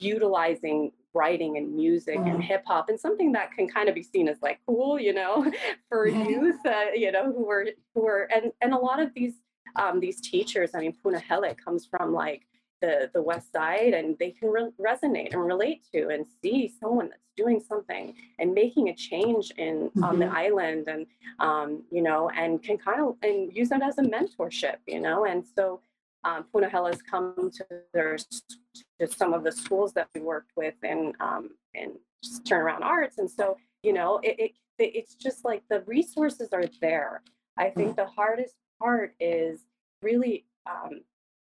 utilizing 0.00 0.92
writing 1.14 1.56
and 1.56 1.74
music 1.74 2.16
and 2.16 2.38
Mhm. 2.38 2.42
hip 2.50 2.62
hop 2.66 2.88
and 2.90 3.00
something 3.00 3.32
that 3.32 3.50
can 3.56 3.66
kind 3.76 3.88
of 3.88 3.94
be 3.94 4.02
seen 4.02 4.28
as 4.28 4.38
like 4.42 4.58
cool 4.66 4.98
you 5.06 5.12
know 5.20 5.34
for 5.88 6.06
youth 6.06 6.60
uh, 6.66 6.90
you 6.94 7.10
know 7.10 7.26
who 7.32 7.48
are 7.50 7.66
who 7.94 8.06
are 8.06 8.24
and 8.34 8.52
and 8.60 8.72
a 8.72 8.78
lot 8.88 9.00
of 9.00 9.08
these 9.14 9.34
um, 9.82 10.00
these 10.00 10.20
teachers 10.20 10.70
i 10.74 10.78
mean 10.80 10.94
punahele 11.02 11.50
comes 11.64 11.82
from 11.92 12.12
like 12.12 12.42
the 12.80 13.10
the 13.12 13.22
west 13.22 13.52
side 13.52 13.92
and 13.94 14.16
they 14.18 14.30
can 14.30 14.48
re- 14.48 14.70
resonate 14.80 15.32
and 15.32 15.44
relate 15.44 15.82
to 15.92 16.08
and 16.08 16.26
see 16.42 16.72
someone 16.80 17.08
that's 17.08 17.22
doing 17.36 17.60
something 17.60 18.14
and 18.38 18.52
making 18.52 18.88
a 18.88 18.94
change 18.94 19.52
in 19.58 19.90
on 20.02 20.18
the 20.18 20.24
Mhm. 20.26 20.32
island 20.44 20.88
and 20.88 21.06
um, 21.38 21.82
you 21.90 22.02
know 22.02 22.30
and 22.30 22.62
can 22.62 22.76
kind 22.78 23.00
of 23.00 23.16
and 23.22 23.52
use 23.54 23.68
that 23.68 23.82
as 23.82 23.98
a 23.98 24.02
mentorship 24.02 24.78
you 24.86 25.00
know? 25.00 25.24
And 25.24 25.44
so 25.56 25.80
um, 26.24 26.44
has 26.52 27.00
come 27.02 27.50
to 27.58 27.66
their 27.92 28.16
to 28.98 29.06
some 29.06 29.32
of 29.32 29.44
the 29.44 29.52
schools 29.52 29.92
that 29.94 30.08
we 30.14 30.20
worked 30.20 30.52
with 30.56 30.74
and 30.82 31.14
um, 31.20 31.50
in 31.74 31.92
just 32.22 32.44
turnaround 32.44 32.80
arts. 32.82 33.18
And 33.18 33.30
so 33.30 33.56
you 33.82 33.92
know 33.92 34.18
it, 34.22 34.36
it 34.38 34.50
it- 34.78 34.94
it's 34.94 35.14
just 35.16 35.44
like 35.44 35.62
the 35.68 35.80
resources 35.82 36.48
are 36.52 36.66
there. 36.80 37.22
I 37.56 37.70
think 37.70 37.96
the 37.96 38.06
hardest 38.06 38.54
part 38.80 39.14
is 39.18 39.60
really 40.02 40.44
um, 40.66 41.00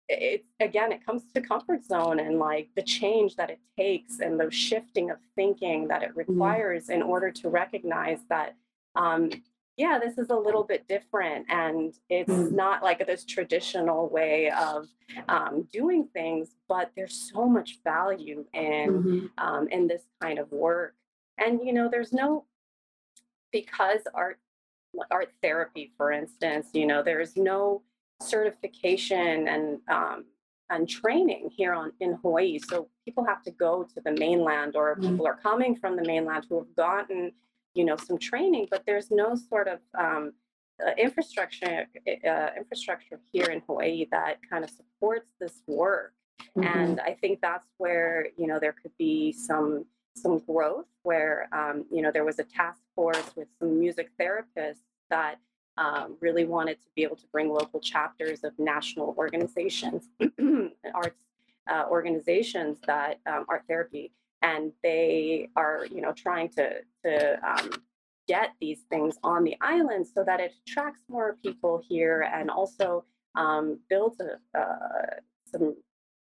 it 0.08 0.44
again 0.60 0.92
it 0.92 1.04
comes 1.04 1.22
to 1.34 1.40
comfort 1.40 1.84
zone 1.84 2.20
and 2.20 2.38
like 2.38 2.68
the 2.76 2.82
change 2.82 3.34
that 3.36 3.50
it 3.50 3.58
takes 3.76 4.20
and 4.20 4.38
the 4.38 4.50
shifting 4.50 5.10
of 5.10 5.18
thinking 5.34 5.88
that 5.88 6.02
it 6.02 6.14
requires 6.16 6.88
in 6.90 7.02
order 7.02 7.30
to 7.30 7.48
recognize 7.48 8.20
that 8.28 8.54
um 8.94 9.30
yeah 9.76 9.98
this 9.98 10.16
is 10.16 10.30
a 10.30 10.34
little 10.36 10.62
bit 10.62 10.86
different 10.88 11.44
and 11.50 11.94
it's 12.08 12.30
Mm. 12.30 12.52
not 12.52 12.82
like 12.84 13.04
this 13.06 13.24
traditional 13.24 14.08
way 14.08 14.50
of 14.50 14.86
um, 15.28 15.66
doing 15.72 16.06
things 16.12 16.54
but 16.68 16.90
there's 16.96 17.30
so 17.32 17.46
much 17.46 17.78
value 17.82 18.44
in 18.54 18.88
Mhm. 19.02 19.30
um, 19.38 19.68
in 19.68 19.86
this 19.88 20.02
kind 20.20 20.38
of 20.38 20.50
work 20.52 20.94
and 21.38 21.60
you 21.66 21.72
know 21.72 21.88
there's 21.88 22.12
no 22.12 22.44
because 23.52 24.00
art 24.14 24.38
art 25.10 25.32
therapy 25.42 25.92
for 25.96 26.12
instance 26.12 26.68
you 26.72 26.86
know 26.86 27.02
there's 27.02 27.36
no 27.36 27.82
certification 28.20 29.48
and 29.48 29.80
um, 29.88 30.24
and 30.70 30.88
training 30.88 31.48
here 31.56 31.72
on 31.72 31.92
in 32.00 32.14
Hawaii. 32.22 32.58
So 32.58 32.88
people 33.04 33.24
have 33.24 33.42
to 33.44 33.52
go 33.52 33.84
to 33.94 34.00
the 34.00 34.12
mainland, 34.12 34.74
or 34.74 34.96
Mhm. 34.96 35.10
people 35.10 35.26
are 35.26 35.36
coming 35.36 35.76
from 35.76 35.94
the 35.96 36.02
mainland 36.04 36.46
who 36.48 36.58
have 36.58 36.74
gotten, 36.74 37.32
you 37.74 37.84
know, 37.84 37.96
some 37.96 38.18
training, 38.18 38.66
but 38.70 38.84
there's 38.84 39.10
no 39.10 39.34
sort 39.36 39.68
of 39.68 39.78
um, 39.94 40.32
uh, 40.84 40.90
infrastructure 40.98 41.86
uh, 42.32 42.50
infrastructure 42.56 43.18
here 43.32 43.46
in 43.46 43.60
Hawaii 43.60 44.06
that 44.10 44.38
kind 44.50 44.64
of 44.64 44.70
supports 44.70 45.32
this 45.40 45.62
work. 45.66 46.12
Mhm. 46.56 46.64
And 46.66 47.00
I 47.00 47.14
think 47.14 47.40
that's 47.40 47.68
where 47.78 48.28
you 48.36 48.46
know 48.48 48.58
there 48.58 48.72
could 48.80 48.96
be 48.98 49.32
some 49.32 49.86
some 50.16 50.38
growth 50.40 50.88
where 51.02 51.48
um, 51.52 51.84
you 51.90 52.02
know 52.02 52.10
there 52.10 52.24
was 52.24 52.38
a 52.40 52.44
task 52.44 52.80
force 52.94 53.28
with 53.36 53.48
some 53.58 53.78
music 53.78 54.10
therapists 54.18 54.82
that 55.10 55.38
um, 55.78 56.16
really 56.20 56.44
wanted 56.44 56.80
to 56.80 56.88
be 56.94 57.02
able 57.02 57.16
to 57.16 57.26
bring 57.32 57.48
local 57.48 57.80
chapters 57.80 58.44
of 58.44 58.58
national 58.58 59.14
organizations, 59.18 60.08
arts 60.94 61.22
uh, 61.70 61.84
organizations 61.90 62.78
that 62.86 63.18
um, 63.26 63.44
art 63.48 63.64
therapy, 63.68 64.12
and 64.42 64.72
they 64.82 65.48
are 65.56 65.86
you 65.90 66.00
know 66.00 66.12
trying 66.12 66.48
to 66.48 66.80
to 67.04 67.38
um, 67.48 67.70
get 68.28 68.52
these 68.60 68.80
things 68.90 69.16
on 69.22 69.44
the 69.44 69.56
island 69.60 70.06
so 70.06 70.24
that 70.24 70.40
it 70.40 70.52
attracts 70.66 71.02
more 71.08 71.36
people 71.42 71.82
here 71.88 72.28
and 72.32 72.50
also 72.50 73.04
um, 73.36 73.78
builds 73.88 74.20
a, 74.20 74.58
uh, 74.58 75.20
some 75.44 75.76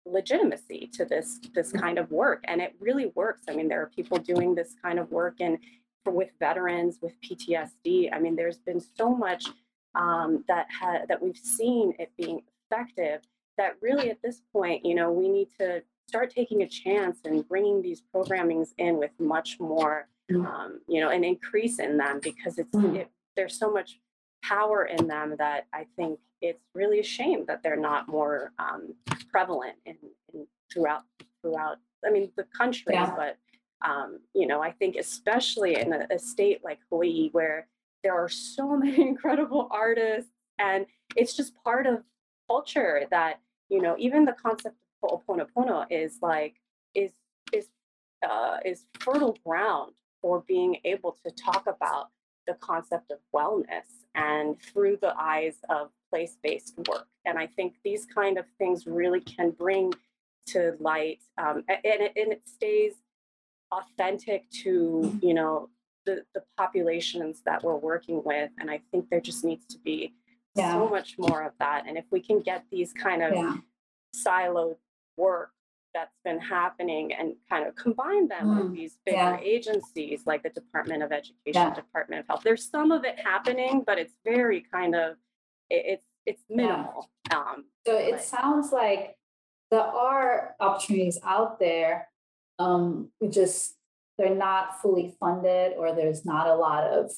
legitimacy 0.06 0.88
to 0.92 1.04
this 1.04 1.40
this 1.54 1.72
kind 1.72 1.98
of 1.98 2.10
work. 2.10 2.42
And 2.44 2.60
it 2.60 2.74
really 2.80 3.12
works. 3.14 3.42
I 3.48 3.54
mean 3.54 3.68
there 3.68 3.82
are 3.82 3.90
people 3.94 4.18
doing 4.18 4.54
this 4.54 4.74
kind 4.82 4.98
of 4.98 5.10
work 5.10 5.36
and 5.40 5.58
for, 6.04 6.12
with 6.12 6.30
veterans 6.38 6.98
with 7.02 7.12
ptsd 7.20 8.08
i 8.12 8.18
mean 8.18 8.36
there's 8.36 8.58
been 8.58 8.80
so 8.80 9.10
much 9.14 9.46
um, 9.94 10.44
that 10.46 10.66
ha- 10.70 11.04
that 11.08 11.20
we've 11.20 11.36
seen 11.36 11.92
it 11.98 12.10
being 12.16 12.42
effective 12.70 13.22
that 13.58 13.74
really 13.82 14.10
at 14.10 14.22
this 14.22 14.42
point 14.52 14.84
you 14.84 14.94
know 14.94 15.10
we 15.10 15.28
need 15.28 15.48
to 15.58 15.82
start 16.08 16.30
taking 16.30 16.62
a 16.62 16.66
chance 16.68 17.18
and 17.24 17.46
bringing 17.48 17.82
these 17.82 18.02
programmings 18.14 18.68
in 18.78 18.98
with 18.98 19.12
much 19.18 19.58
more 19.60 20.08
Mm. 20.30 20.46
um, 20.46 20.80
you 20.86 21.00
know 21.00 21.08
an 21.10 21.24
increase 21.24 21.80
in 21.80 21.96
them 21.96 22.20
because 22.22 22.56
it's 22.56 22.72
Mm. 22.72 22.94
it, 22.98 23.10
there's 23.36 23.58
so 23.58 23.68
much 23.68 23.98
power 24.44 24.84
in 24.84 25.08
them 25.08 25.34
that 25.38 25.66
i 25.72 25.84
think 25.96 26.20
it's 26.40 26.62
really 26.72 27.00
a 27.00 27.02
shame 27.02 27.44
that 27.48 27.64
they're 27.64 27.74
not 27.90 28.06
more 28.06 28.52
um, 28.60 28.94
prevalent 29.32 29.74
in, 29.86 29.96
in 30.32 30.46
throughout 30.72 31.02
throughout 31.42 31.78
i 32.06 32.10
mean 32.12 32.30
the 32.36 32.44
country 32.56 32.92
Yeah. 32.94 33.12
but 33.16 33.38
um, 33.82 34.20
you 34.34 34.46
know 34.46 34.62
i 34.62 34.70
think 34.70 34.96
especially 34.96 35.76
in 35.76 35.92
a, 35.92 36.06
a 36.10 36.18
state 36.18 36.60
like 36.64 36.78
hawaii 36.88 37.28
where 37.32 37.66
there 38.02 38.14
are 38.14 38.28
so 38.28 38.76
many 38.76 39.00
incredible 39.00 39.68
artists 39.70 40.30
and 40.58 40.86
it's 41.16 41.34
just 41.36 41.54
part 41.64 41.86
of 41.86 42.02
culture 42.48 43.06
that 43.10 43.40
you 43.68 43.80
know 43.80 43.94
even 43.98 44.24
the 44.24 44.32
concept 44.32 44.76
of 45.02 45.10
ho'oponopono 45.10 45.86
is 45.90 46.18
like 46.20 46.56
is 46.94 47.12
is 47.52 47.68
uh, 48.28 48.58
is 48.64 48.84
fertile 49.00 49.36
ground 49.46 49.92
for 50.20 50.44
being 50.46 50.76
able 50.84 51.16
to 51.24 51.30
talk 51.30 51.66
about 51.66 52.08
the 52.46 52.54
concept 52.54 53.10
of 53.10 53.18
wellness 53.34 54.04
and 54.14 54.60
through 54.60 54.98
the 55.00 55.14
eyes 55.18 55.56
of 55.70 55.90
place-based 56.10 56.74
work. 56.88 57.06
And 57.24 57.38
i 57.38 57.46
think 57.46 57.74
these 57.84 58.04
kind 58.04 58.36
of 58.38 58.44
things 58.58 58.86
really 58.86 59.20
can 59.20 59.50
bring 59.50 59.92
to 60.48 60.74
light 60.80 61.20
um, 61.38 61.64
and, 61.68 61.78
it, 61.84 62.12
and 62.16 62.32
it 62.32 62.42
stays 62.46 62.94
authentic 63.72 64.48
to 64.50 65.18
you 65.22 65.34
know 65.34 65.68
the, 66.06 66.24
the 66.34 66.42
populations 66.56 67.42
that 67.44 67.62
we're 67.62 67.76
working 67.76 68.22
with 68.24 68.50
and 68.58 68.70
i 68.70 68.80
think 68.90 69.08
there 69.10 69.20
just 69.20 69.44
needs 69.44 69.66
to 69.66 69.78
be 69.78 70.12
Yeah. 70.56 70.72
so 70.72 70.88
much 70.88 71.16
more 71.18 71.42
of 71.44 71.52
that 71.60 71.84
and 71.86 71.96
if 71.96 72.04
we 72.10 72.20
can 72.20 72.40
get 72.40 72.64
these 72.70 72.92
kind 72.92 73.22
of 73.22 73.32
Yeah, 73.34 73.56
siloed 74.16 74.76
work 75.16 75.52
that's 75.94 76.16
been 76.24 76.38
happening 76.40 77.12
and 77.12 77.34
kind 77.48 77.66
of 77.66 77.74
combine 77.76 78.28
them 78.28 78.46
Mm, 78.48 78.56
with 78.62 78.72
these 78.74 78.98
bigger 79.04 79.18
yeah. 79.18 79.40
agencies 79.40 80.22
like 80.24 80.42
the 80.44 80.50
Department 80.50 81.02
of 81.02 81.10
Education. 81.12 81.74
Department 81.74 82.20
of 82.20 82.26
Health. 82.28 82.42
There's 82.44 82.64
some 82.70 82.92
of 82.92 83.04
it 83.04 83.18
happening, 83.18 83.82
but 83.84 83.98
it's 83.98 84.14
very 84.24 84.60
kind 84.72 84.94
of 84.94 85.16
it, 85.68 85.82
it's 85.92 86.06
it's 86.26 86.44
minimal. 86.48 87.10
Um, 87.34 87.64
so 87.86 87.96
it 87.96 88.20
sounds 88.20 88.70
like 88.72 89.16
there 89.72 89.80
are 89.80 90.54
opportunities 90.60 91.18
out 91.24 91.58
there. 91.58 92.08
Um, 92.60 93.08
we 93.20 93.28
just, 93.28 93.76
they're 94.18 94.34
not 94.34 94.80
fully 94.80 95.16
funded 95.18 95.72
or 95.78 95.94
there's 95.94 96.24
not 96.24 96.46
a 96.46 96.54
lot 96.54 96.84
of 96.84 97.10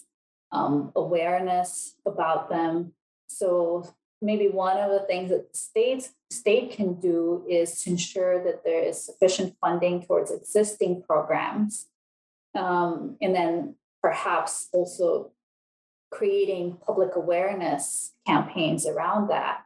um, 0.53 0.93
awareness 0.95 1.97
about 2.07 2.49
them. 2.49 2.93
So 3.27 3.93
maybe 4.21 4.49
one 4.49 4.79
of 4.79 4.91
the 4.91 5.07
things 5.07 5.31
that 5.31 5.57
states 5.57 6.11
state 6.31 6.71
can 6.71 6.95
do 6.95 7.45
is 7.49 7.83
to 7.83 7.91
ensure 7.91 8.43
that 8.45 8.65
there 8.65 8.83
is 8.83 9.05
sufficient 9.05 9.57
funding 9.61 10.03
towards 10.03 10.31
existing 10.31 11.03
programs. 11.03 11.89
Um, 12.55 13.17
and 13.21 13.35
then 13.35 13.75
perhaps 14.01 14.69
also 14.73 15.33
creating 16.11 16.79
public 16.87 17.17
awareness 17.17 18.13
campaigns 18.27 18.87
around 18.87 19.29
that. 19.29 19.65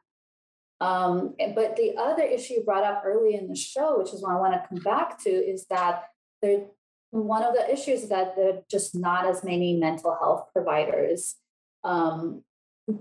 Um, 0.81 1.35
but 1.55 1.77
the 1.77 1.95
other 1.97 2.23
issue 2.23 2.55
you 2.55 2.65
brought 2.65 2.85
up 2.85 3.03
early 3.05 3.35
in 3.35 3.49
the 3.49 3.57
show, 3.57 3.99
which 3.99 4.12
is 4.12 4.23
what 4.23 4.33
I 4.33 4.41
want 4.41 4.55
to 4.55 4.69
come 4.69 4.83
back 4.83 5.19
to, 5.25 5.31
is 5.31 5.67
that 5.67 6.05
there 6.43 6.67
one 7.11 7.43
of 7.43 7.55
the 7.55 7.73
issues 7.73 8.03
is 8.03 8.09
that 8.11 8.37
there 8.37 8.51
are 8.51 8.62
just 8.71 8.95
not 8.95 9.27
as 9.27 9.43
many 9.43 9.75
mental 9.75 10.15
health 10.21 10.49
providers. 10.53 11.37
Um, 11.85 12.43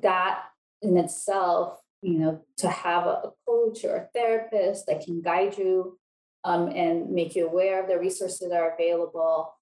that 0.02 0.44
in 0.82 0.98
itself, 0.98 1.80
you 2.02 2.20
know, 2.20 2.42
to 2.58 2.70
have 2.70 3.08
a, 3.08 3.32
coach 3.48 3.84
or 3.84 3.96
a 3.96 4.08
therapist 4.14 4.86
that 4.86 5.04
can 5.04 5.22
guide 5.22 5.58
you 5.58 5.98
um, 6.44 6.68
and 6.70 7.10
make 7.12 7.36
you 7.36 7.48
aware 7.48 7.82
of 7.82 7.90
the 7.90 7.98
resources 7.98 8.48
that 8.48 8.60
are 8.60 8.74
available. 8.74 9.54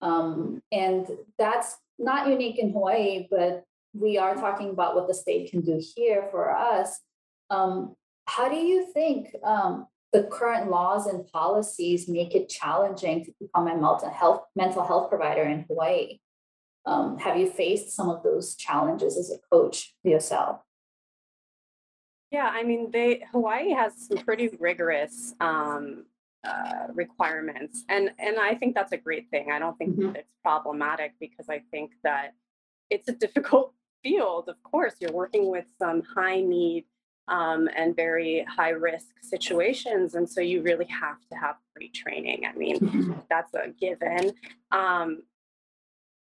Um, 0.00 0.62
and 0.72 1.06
that's 1.38 1.76
not 1.98 2.28
unique 2.28 2.58
in 2.58 2.72
Hawaii, 2.72 3.28
but 3.30 3.64
we 3.94 4.18
are 4.18 4.34
talking 4.34 4.70
about 4.70 4.94
what 4.96 5.06
the 5.06 5.14
state 5.14 5.50
can 5.50 5.60
do 5.60 5.80
here 5.94 6.26
for 6.30 6.54
us. 6.56 7.00
Um, 7.52 7.94
how 8.26 8.48
do 8.48 8.56
you 8.56 8.86
think 8.92 9.36
um, 9.44 9.86
the 10.12 10.24
current 10.24 10.70
laws 10.70 11.06
and 11.06 11.26
policies 11.26 12.08
make 12.08 12.34
it 12.34 12.48
challenging 12.48 13.24
to 13.26 13.32
become 13.38 13.68
a 13.68 13.74
mental 13.74 14.08
health 14.10 14.44
mental 14.56 14.84
health 14.84 15.10
provider 15.10 15.42
in 15.42 15.64
Hawaii? 15.68 16.18
Um, 16.86 17.18
have 17.18 17.36
you 17.36 17.48
faced 17.48 17.92
some 17.92 18.08
of 18.08 18.22
those 18.22 18.56
challenges 18.56 19.16
as 19.16 19.30
a 19.30 19.38
coach 19.54 19.94
yourself? 20.02 20.60
yeah, 22.30 22.50
I 22.50 22.62
mean, 22.62 22.90
they 22.90 23.22
Hawaii 23.30 23.70
has 23.72 23.92
some 24.08 24.18
pretty 24.24 24.48
rigorous 24.58 25.34
um, 25.38 26.06
uh, 26.42 26.86
requirements, 26.94 27.84
and 27.90 28.10
and 28.18 28.38
I 28.38 28.54
think 28.54 28.74
that's 28.74 28.92
a 28.92 28.96
great 28.96 29.28
thing. 29.30 29.52
I 29.52 29.58
don't 29.58 29.76
think 29.76 29.96
Mhm. 29.96 30.14
that 30.14 30.20
it's 30.20 30.34
problematic 30.42 31.12
because 31.20 31.50
I 31.50 31.58
think 31.70 31.92
that 32.02 32.34
it's 32.88 33.08
a 33.08 33.12
difficult 33.24 33.74
field. 34.02 34.48
Of 34.48 34.62
course, 34.62 34.94
you're 34.98 35.12
working 35.12 35.50
with 35.50 35.66
some 35.78 36.02
high 36.02 36.40
need 36.40 36.86
um, 37.28 37.68
and 37.76 37.94
very 37.94 38.44
high 38.48 38.70
risk 38.70 39.08
situations, 39.22 40.14
and 40.14 40.28
so 40.28 40.40
you 40.40 40.62
really 40.62 40.86
have 40.86 41.18
to 41.30 41.36
have 41.36 41.56
great 41.74 41.94
training. 41.94 42.44
I 42.46 42.52
mean, 42.56 43.22
that's 43.30 43.54
a 43.54 43.68
given. 43.80 44.32
Um, 44.70 45.22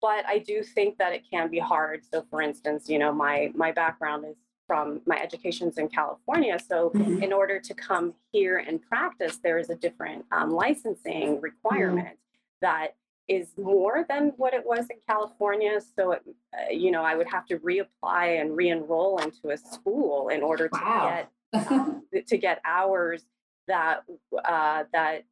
but 0.01 0.25
I 0.27 0.39
do 0.39 0.63
think 0.63 0.97
that 0.99 1.11
it 1.13 1.23
can 1.29 1.49
be 1.49 1.59
hard. 1.59 2.03
So, 2.11 2.25
for 2.29 2.41
instance, 2.41 2.87
you 2.89 2.99
know, 2.99 3.11
my 3.11 3.51
my 3.55 3.71
background 3.71 4.25
is 4.25 4.35
from 4.67 5.01
my 5.05 5.17
education's 5.17 5.77
in 5.77 5.87
California. 5.87 6.59
So, 6.59 6.89
Mhm. 6.91 7.23
in 7.23 7.33
order 7.33 7.59
to 7.59 7.73
come 7.73 8.13
here 8.31 8.57
and 8.57 8.81
practice, 8.81 9.37
there 9.37 9.57
is 9.57 9.69
a 9.69 9.75
different 9.75 10.25
um, 10.31 10.51
licensing 10.51 11.39
requirement 11.41 12.17
that 12.61 12.95
is 13.27 13.57
more 13.57 14.05
than 14.07 14.33
what 14.37 14.53
it 14.53 14.65
was 14.65 14.87
in 14.89 14.97
California. 15.07 15.79
So, 15.81 16.11
it, 16.13 16.21
uh, 16.53 16.71
you 16.71 16.91
know, 16.91 17.01
I 17.03 17.15
would 17.15 17.27
have 17.27 17.45
to 17.47 17.57
reapply 17.59 18.39
and 18.41 18.55
re-enroll 18.55 19.17
into 19.19 19.49
a 19.49 19.57
school 19.57 20.29
in 20.29 20.41
order 20.41 20.67
to 20.69 20.79
Wow. 20.81 21.25
get 21.53 21.69
um, 21.69 22.03
to 22.27 22.37
get 22.37 22.61
hours 22.65 23.25
that 23.67 24.03
uh, 24.45 24.83
that 24.93 25.23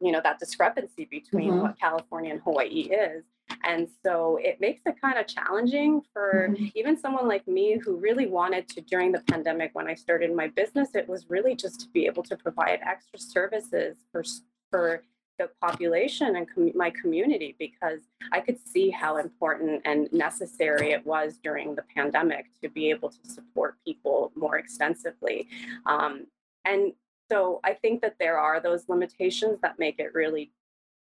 you 0.00 0.12
know 0.12 0.20
that 0.22 0.38
discrepancy 0.38 1.06
between 1.06 1.52
Mhm. 1.54 1.62
what 1.62 1.78
California 1.78 2.30
and 2.32 2.40
Hawaii 2.42 2.88
is. 2.90 3.24
And 3.64 3.88
so 4.04 4.36
it 4.42 4.60
makes 4.60 4.82
it 4.86 5.00
kind 5.00 5.18
of 5.18 5.26
challenging 5.26 6.02
for 6.12 6.48
Mhm. 6.50 6.72
even 6.74 6.96
someone 6.96 7.28
like 7.28 7.46
me 7.46 7.78
who 7.78 7.96
really 7.96 8.26
wanted 8.26 8.68
to 8.70 8.80
during 8.80 9.12
the 9.12 9.20
pandemic 9.30 9.70
when 9.74 9.86
I 9.86 9.94
started 9.94 10.34
my 10.34 10.48
business, 10.48 10.94
it 10.94 11.08
was 11.08 11.30
really 11.30 11.54
just 11.54 11.80
to 11.80 11.88
be 11.90 12.06
able 12.06 12.22
to 12.24 12.36
provide 12.36 12.80
extra 12.82 13.18
services 13.18 13.96
for 14.10 14.22
for 14.70 15.02
the 15.38 15.50
population 15.60 16.36
and 16.36 16.46
com- 16.52 16.72
my 16.74 16.90
community 16.90 17.54
because 17.58 18.00
I 18.32 18.40
could 18.40 18.58
see 18.58 18.90
how 18.90 19.18
important 19.18 19.82
and 19.84 20.10
necessary 20.12 20.92
it 20.92 21.04
was 21.06 21.38
during 21.42 21.74
the 21.74 21.84
pandemic 21.94 22.46
to 22.62 22.68
be 22.68 22.90
able 22.90 23.10
to 23.10 23.18
support 23.28 23.76
people 23.84 24.32
more 24.34 24.56
extensively. 24.56 25.46
Um, 25.84 26.26
and 26.64 26.92
so 27.30 27.60
I 27.64 27.74
think 27.74 28.00
that 28.02 28.16
there 28.18 28.38
are 28.38 28.60
those 28.60 28.88
limitations 28.88 29.58
that 29.62 29.78
make 29.78 29.98
it 29.98 30.14
really 30.14 30.52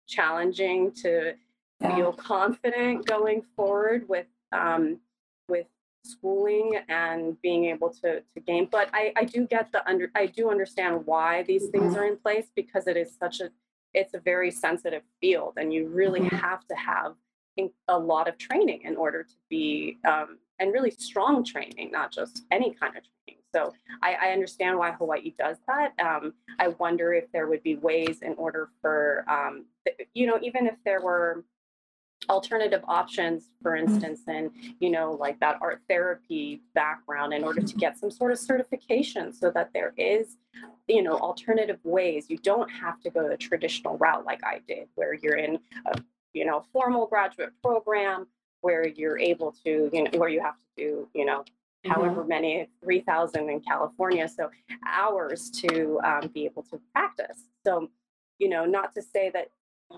challenging 0.07 0.93
to 1.03 1.35
Yeah. 1.81 1.97
feel 1.97 2.13
confident 2.13 3.07
going 3.07 3.41
forward 3.57 4.07
with 4.09 4.27
um, 4.53 5.01
with 5.49 5.67
schooling 6.05 6.79
and 6.89 7.41
being 7.41 7.65
able 7.67 7.89
to 8.03 8.21
to 8.35 8.41
gain. 8.47 8.67
But 8.67 8.91
I, 8.93 9.13
I 9.17 9.25
do 9.25 9.47
get 9.47 9.73
the 9.73 9.87
under 9.89 10.11
I 10.15 10.27
do 10.27 10.51
understand 10.51 11.07
why 11.07 11.43
these 11.45 11.69
things 11.71 11.95
Mhm. 11.95 11.99
are 11.99 12.05
in 12.05 12.17
place 12.19 12.49
because 12.55 12.87
it 12.87 12.97
is 12.99 13.17
such 13.17 13.41
a 13.41 13.51
it's 13.95 14.15
a 14.15 14.21
very 14.21 14.51
sensitive 14.51 15.03
field 15.21 15.55
and 15.57 15.73
you 15.73 15.89
really 15.89 16.21
Mhm. 16.21 16.31
have 16.41 16.67
to 16.69 16.75
have 16.75 17.17
a 17.89 17.99
lot 17.99 18.27
of 18.27 18.39
training 18.39 18.81
in 18.83 18.97
order 18.97 19.23
to 19.23 19.35
be 19.51 19.99
um, 20.07 20.39
and 20.61 20.73
really 20.73 20.91
strong 20.91 21.45
training, 21.45 21.91
not 21.91 22.11
just 22.11 22.45
any 22.51 22.73
kind 22.73 22.97
of 22.97 23.03
training. 23.03 23.43
So 23.55 23.75
I, 24.03 24.15
I 24.15 24.33
understand 24.33 24.79
why 24.79 24.93
Hawaii 24.93 25.35
does 25.39 25.59
that. 25.67 25.93
Um, 25.99 26.33
I 26.59 26.69
wonder 26.69 27.13
if 27.13 27.31
there 27.33 27.49
would 27.49 27.63
be 27.63 27.77
ways 27.77 28.23
in 28.23 28.35
order 28.35 28.71
for, 28.81 29.25
um, 29.29 29.67
you 30.15 30.27
know, 30.27 30.39
even 30.43 30.67
if 30.67 30.77
there 30.85 31.03
were 31.03 31.45
alternative 32.29 32.83
options, 32.87 33.51
for 33.63 33.77
instance, 33.77 34.21
and 34.27 34.51
you 34.79 34.91
know, 34.91 35.13
like 35.13 35.41
that 35.41 35.59
art 35.61 35.81
therapy 35.89 36.61
background 36.75 37.33
in 37.33 37.45
order 37.45 37.63
to 37.63 37.75
get 37.77 37.99
some 37.99 38.11
sort 38.11 38.33
of 38.33 38.39
certification 38.39 39.33
so 39.33 39.51
that 39.51 39.71
there 39.73 39.95
is, 39.97 40.37
you 40.87 41.03
know, 41.03 41.19
alternative 41.19 41.79
ways. 41.83 42.27
You 42.29 42.39
don't 42.39 42.69
have 42.69 43.01
to 43.03 43.11
go 43.11 43.29
the 43.29 43.37
traditional 43.37 43.97
route 43.99 44.25
like 44.25 44.41
I 44.45 44.61
did, 44.69 44.89
where 44.95 45.15
you're 45.15 45.37
in 45.37 45.59
a, 45.87 46.01
you 46.33 46.45
know, 46.45 46.65
formal 46.73 47.07
graduate 47.07 47.53
program 47.63 48.27
where 48.61 48.87
you're 48.87 49.19
able 49.19 49.53
to, 49.65 49.89
you 49.93 50.05
know, 50.05 50.11
where 50.19 50.29
you 50.29 50.41
have 50.41 50.55
to 50.55 50.85
do, 50.85 51.09
you 51.15 51.25
know, 51.25 51.45
however 51.87 52.25
many, 52.25 52.69
3,000 52.83 53.49
in 53.49 53.61
California. 53.61 54.29
So 54.29 54.51
hours 54.87 55.51
to 55.63 55.99
um, 56.05 56.31
be 56.33 56.45
able 56.45 56.63
to 56.65 56.81
practice. 56.93 57.39
So, 57.65 57.89
you 58.39 58.49
know, 58.49 58.67
not 58.67 58.95
to 58.95 59.03
say 59.03 59.31
that 59.31 59.49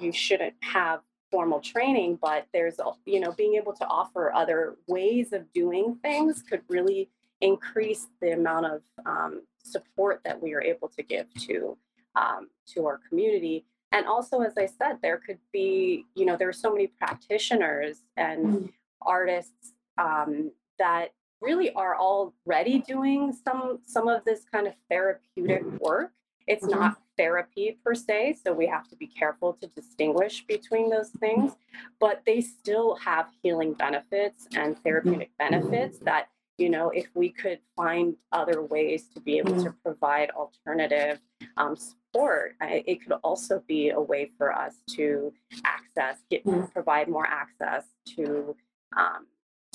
you 0.00 0.12
shouldn't 0.12 0.54
have 0.62 1.00
formal 1.32 1.60
training, 1.60 2.18
but 2.20 2.46
there's, 2.52 2.76
you 3.06 3.18
know, 3.18 3.32
being 3.32 3.54
able 3.54 3.72
to 3.72 3.86
offer 3.86 4.32
other 4.34 4.76
ways 4.86 5.32
of 5.32 5.50
doing 5.52 5.96
things 6.02 6.42
could 6.42 6.60
really 6.68 7.08
increase 7.40 8.06
the 8.20 8.32
amount 8.32 8.66
of 8.66 8.82
um, 9.06 9.42
support 9.64 10.20
that 10.24 10.40
we 10.40 10.52
are 10.52 10.62
able 10.62 10.88
to 10.88 11.02
give 11.02 11.26
to 11.34 11.76
um, 12.14 12.50
to 12.66 12.86
our 12.86 13.00
community. 13.08 13.64
And 13.90 14.06
also, 14.06 14.40
as 14.40 14.52
I 14.58 14.66
said, 14.66 14.98
there 15.02 15.16
could 15.16 15.38
be, 15.52 16.04
you 16.14 16.26
know, 16.26 16.36
there 16.36 16.48
are 16.50 16.52
so 16.52 16.70
many 16.70 16.86
practitioners 16.86 18.04
and 18.16 18.46
Mhm. 18.46 18.72
artists 19.00 19.72
um, 19.98 20.52
that 20.78 21.12
really 21.40 21.72
are 21.74 21.96
already 21.98 22.78
doing 22.80 23.32
some 23.32 23.80
some 23.86 24.08
of 24.08 24.24
this 24.24 24.44
kind 24.44 24.66
of 24.66 24.74
therapeutic 24.90 25.64
work. 25.80 26.12
It's 26.46 26.66
Mhm. 26.66 26.70
not 26.70 27.01
therapy 27.22 27.78
per 27.84 27.94
se, 27.94 28.36
so 28.42 28.52
we 28.52 28.66
have 28.66 28.88
to 28.88 28.96
be 28.96 29.06
careful 29.06 29.52
to 29.60 29.66
distinguish 29.68 30.44
between 30.46 30.90
those 30.90 31.10
things, 31.24 31.52
but 32.00 32.22
they 32.26 32.40
still 32.40 32.96
have 32.96 33.26
healing 33.42 33.74
benefits 33.74 34.48
and 34.56 34.76
therapeutic 34.82 35.30
benefits 35.38 35.98
that 36.00 36.24
you 36.58 36.68
know 36.68 36.90
if 36.90 37.06
we 37.14 37.28
could 37.30 37.60
find 37.76 38.14
other 38.32 38.58
ways 38.74 39.08
to 39.14 39.20
be 39.20 39.38
able 39.38 39.56
to 39.64 39.70
provide 39.84 40.28
alternative 40.42 41.18
um, 41.56 41.74
support 41.76 42.52
I, 42.60 42.84
it 42.86 42.96
could 43.02 43.16
also 43.24 43.62
be 43.66 43.82
a 43.90 44.00
way 44.12 44.30
for 44.36 44.52
us 44.64 44.74
to 44.96 45.32
access 45.64 46.16
get 46.30 46.44
Mm. 46.44 46.70
provide 46.72 47.08
more 47.08 47.26
access 47.26 47.84
to 48.14 48.54
um, 49.02 49.22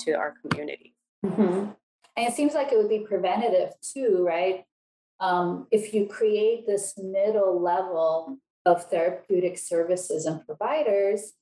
to 0.03 0.11
our 0.21 0.31
community 0.41 0.93
Mhm. 1.25 1.75
And 2.15 2.27
it 2.29 2.33
seems 2.33 2.53
like 2.53 2.71
it 2.71 2.77
would 2.77 2.89
be 2.97 2.99
preventative 3.13 3.71
too, 3.93 4.23
right? 4.33 4.65
Um, 5.19 5.67
if 5.71 5.93
you 5.93 6.07
create 6.07 6.67
this 6.67 6.93
middle 6.97 7.61
level 7.61 8.37
of 8.65 8.85
therapeutic 8.85 9.57
services 9.57 10.25
and 10.25 10.45
providers, 10.45 11.33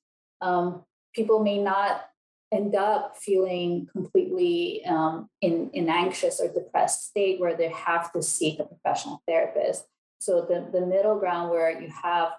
um, 0.42 0.84
people 1.14 1.44
may 1.44 1.58
not 1.58 2.06
end 2.54 2.76
up 2.76 3.18
feeling 3.18 3.88
completely 3.92 4.86
um, 4.86 5.30
in 5.42 5.72
an 5.74 5.90
anxious 5.90 6.40
or 6.40 6.48
depressed 6.48 7.10
state 7.10 7.40
where 7.40 7.56
they 7.56 7.70
have 7.70 8.14
to 8.14 8.22
seek 8.22 8.60
a 8.60 8.64
professional 8.64 9.22
therapist. 9.28 9.86
So 10.20 10.42
the 10.42 10.70
the 10.72 10.86
middle 10.86 11.20
ground 11.20 11.50
where 11.50 11.82
you 11.82 11.90
have 11.90 12.30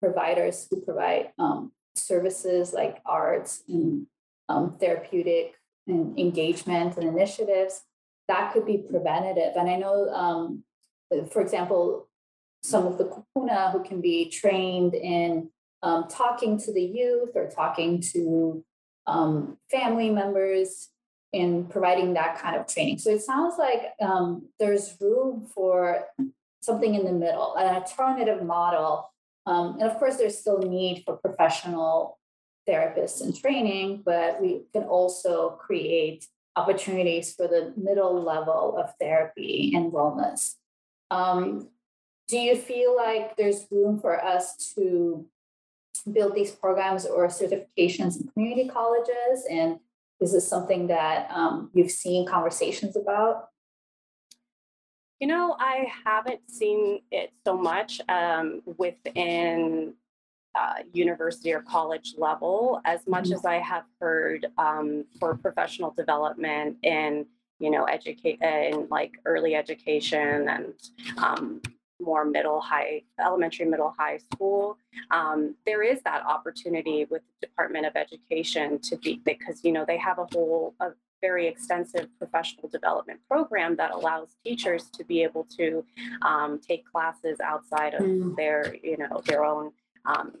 providers 0.00 0.66
who 0.70 0.80
provide 0.82 1.32
um, 1.38 1.72
services 1.96 2.72
like 2.72 3.00
arts 3.06 3.62
and 3.68 4.06
um, 4.48 4.76
therapeutic 4.78 5.54
and 5.86 6.18
engagement 6.18 6.96
and 6.96 7.08
initiatives 7.08 7.82
that 8.28 8.52
could 8.52 8.66
be 8.66 8.78
preventative. 8.78 9.54
And 9.56 9.68
I 9.68 9.76
know, 9.76 10.08
um, 10.08 10.64
for 11.30 11.40
example, 11.40 12.08
some 12.62 12.86
of 12.86 12.98
the 12.98 13.04
kupuna 13.04 13.72
who 13.72 13.82
can 13.82 14.00
be 14.00 14.28
trained 14.30 14.94
in 14.94 15.50
um, 15.82 16.06
talking 16.08 16.58
to 16.58 16.72
the 16.72 16.82
youth 16.82 17.30
or 17.34 17.48
talking 17.48 18.00
to 18.00 18.64
um, 19.06 19.58
family 19.70 20.08
members 20.10 20.88
in 21.32 21.66
providing 21.66 22.14
that 22.14 22.38
kind 22.38 22.56
of 22.56 22.66
training. 22.66 22.98
So 22.98 23.10
it 23.10 23.22
sounds 23.22 23.56
like 23.58 23.92
um, 24.00 24.48
there's 24.58 24.96
room 25.00 25.46
for 25.54 26.04
something 26.62 26.94
in 26.94 27.04
the 27.04 27.12
middle, 27.12 27.54
an 27.56 27.74
alternative 27.74 28.42
model. 28.42 29.10
Um, 29.46 29.78
and 29.78 29.90
of 29.90 29.98
course, 29.98 30.16
there's 30.16 30.38
still 30.38 30.58
need 30.58 31.02
for 31.04 31.16
professional 31.16 32.18
therapists 32.66 33.20
and 33.20 33.36
training, 33.36 34.02
but 34.06 34.40
we 34.40 34.62
can 34.72 34.84
also 34.84 35.50
create 35.50 36.26
opportunities 36.56 37.34
for 37.34 37.46
the 37.46 37.74
middle 37.76 38.22
level 38.22 38.76
of 38.78 38.94
therapy 38.98 39.72
and 39.74 39.92
wellness. 39.92 40.54
Um, 41.14 41.68
do 42.28 42.38
you 42.38 42.56
feel 42.56 42.96
like 42.96 43.36
there's 43.36 43.66
room 43.70 44.00
for 44.00 44.22
us 44.22 44.72
to 44.74 45.24
build 46.10 46.34
these 46.34 46.50
programs 46.50 47.06
or 47.06 47.28
certifications 47.28 48.20
in 48.20 48.28
community 48.28 48.68
colleges? 48.68 49.46
And 49.48 49.78
is 50.20 50.32
this 50.32 50.48
something 50.48 50.88
that 50.88 51.30
um, 51.30 51.70
you've 51.72 51.90
seen 51.90 52.26
conversations 52.26 52.96
about? 52.96 53.48
You 55.20 55.28
know, 55.28 55.56
I 55.58 55.86
haven't 56.04 56.40
seen 56.50 57.00
it 57.12 57.32
so 57.46 57.56
much 57.56 58.00
um, 58.08 58.62
within 58.76 59.94
uh, 60.54 60.82
university 60.92 61.52
or 61.52 61.60
college 61.62 62.14
level 62.16 62.80
as 62.84 63.06
much 63.06 63.28
Mhm. 63.28 63.34
as 63.34 63.44
I 63.44 63.58
have 63.58 63.84
heard 64.00 64.46
um, 64.58 65.04
for 65.18 65.36
professional 65.36 65.90
development 65.92 66.78
in, 66.82 67.26
you 67.58 67.70
know, 67.70 67.84
educate 67.84 68.40
in 68.42 68.86
like 68.90 69.12
early 69.24 69.54
education 69.54 70.48
and 70.48 70.74
um, 71.18 71.60
more 72.00 72.24
middle, 72.24 72.60
high, 72.60 73.02
elementary, 73.24 73.64
middle, 73.66 73.94
high 73.98 74.18
school. 74.18 74.76
Um, 75.10 75.54
there 75.64 75.82
is 75.82 76.02
that 76.02 76.24
opportunity 76.26 77.06
with 77.08 77.22
the 77.40 77.46
Department 77.46 77.86
of 77.86 77.94
Education 77.96 78.78
to 78.80 78.96
be 78.96 79.20
because 79.24 79.64
you 79.64 79.72
know 79.72 79.84
they 79.86 79.96
have 79.98 80.18
a 80.18 80.26
whole 80.32 80.74
a 80.80 80.90
very 81.22 81.46
extensive 81.46 82.08
professional 82.18 82.68
development 82.68 83.18
program 83.30 83.76
that 83.76 83.92
allows 83.92 84.36
teachers 84.44 84.90
to 84.90 85.04
be 85.04 85.22
able 85.22 85.44
to 85.44 85.82
um, 86.22 86.58
take 86.60 86.84
classes 86.90 87.38
outside 87.40 87.94
of 87.94 88.02
Mm. 88.02 88.36
their 88.36 88.74
you 88.82 88.96
know 88.98 89.22
their 89.26 89.44
own 89.44 89.72
um, 90.04 90.34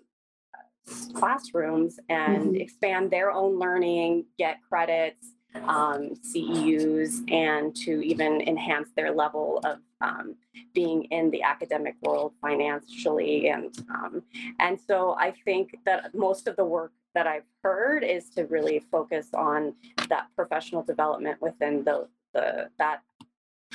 classrooms 1.14 1.98
and 2.10 2.54
Mhm. 2.54 2.60
expand 2.60 3.10
their 3.10 3.30
own 3.30 3.58
learning, 3.58 4.26
get 4.36 4.58
credits, 4.68 5.33
um, 5.62 6.10
CEUs, 6.16 7.30
and 7.30 7.74
to 7.76 8.02
even 8.02 8.40
enhance 8.42 8.90
their 8.96 9.12
level 9.12 9.60
of 9.64 9.78
um, 10.00 10.34
being 10.74 11.04
in 11.04 11.30
the 11.30 11.42
academic 11.42 11.94
world 12.02 12.32
financially. 12.40 13.48
And 13.48 13.76
um, 13.90 14.22
and 14.58 14.78
so 14.80 15.16
I 15.18 15.32
think 15.44 15.76
that 15.86 16.14
most 16.14 16.48
of 16.48 16.56
the 16.56 16.64
work 16.64 16.92
that 17.14 17.26
I've 17.26 17.46
heard 17.62 18.02
is 18.02 18.28
to 18.30 18.44
really 18.46 18.80
focus 18.90 19.28
on 19.34 19.74
that 20.08 20.26
professional 20.36 20.82
development 20.82 21.40
within 21.40 21.84
the 21.84 22.08
the 22.32 22.68
that 22.78 23.02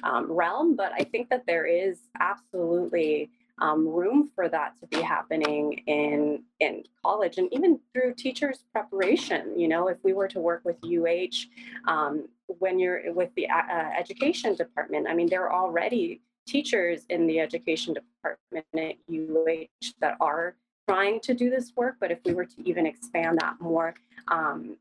um, 0.03 0.31
realm. 0.31 0.75
But 0.75 0.91
I 0.93 1.03
think 1.03 1.29
that 1.29 1.45
there 1.45 1.65
is 1.65 1.99
absolutely 2.19 3.31
um, 3.61 3.87
room 3.87 4.29
for 4.35 4.49
that 4.49 4.73
to 4.79 4.87
be 4.87 5.01
happening 5.01 5.81
in 5.87 6.43
in 6.59 6.83
college 7.03 7.37
and 7.37 7.51
even 7.53 7.79
through 7.93 8.13
teachers 8.13 8.63
preparation 8.71 9.57
you 9.59 9.67
know 9.67 9.87
if 9.87 9.97
we 10.03 10.13
were 10.13 10.27
to 10.27 10.39
work 10.39 10.61
with 10.63 10.77
uh 10.83 11.49
um, 11.87 12.27
when 12.59 12.79
you're 12.79 13.13
with 13.13 13.29
the 13.35 13.49
uh, 13.49 13.61
uh, 13.71 13.89
education 13.97 14.55
department 14.55 15.07
i 15.07 15.13
mean 15.13 15.27
there 15.29 15.47
are 15.47 15.53
already 15.53 16.21
teachers 16.47 17.05
in 17.09 17.27
the 17.27 17.39
education 17.39 17.93
department 17.93 18.65
at 18.75 18.95
uh 19.07 19.93
that 20.01 20.15
are 20.19 20.55
trying 20.87 21.19
to 21.19 21.33
do 21.33 21.49
this 21.49 21.71
work 21.75 21.95
but 21.99 22.11
if 22.11 22.19
we 22.25 22.33
were 22.33 22.45
to 22.45 22.67
even 22.67 22.85
expand 22.85 23.37
that 23.39 23.55
more 23.59 23.93
um, 24.29 24.77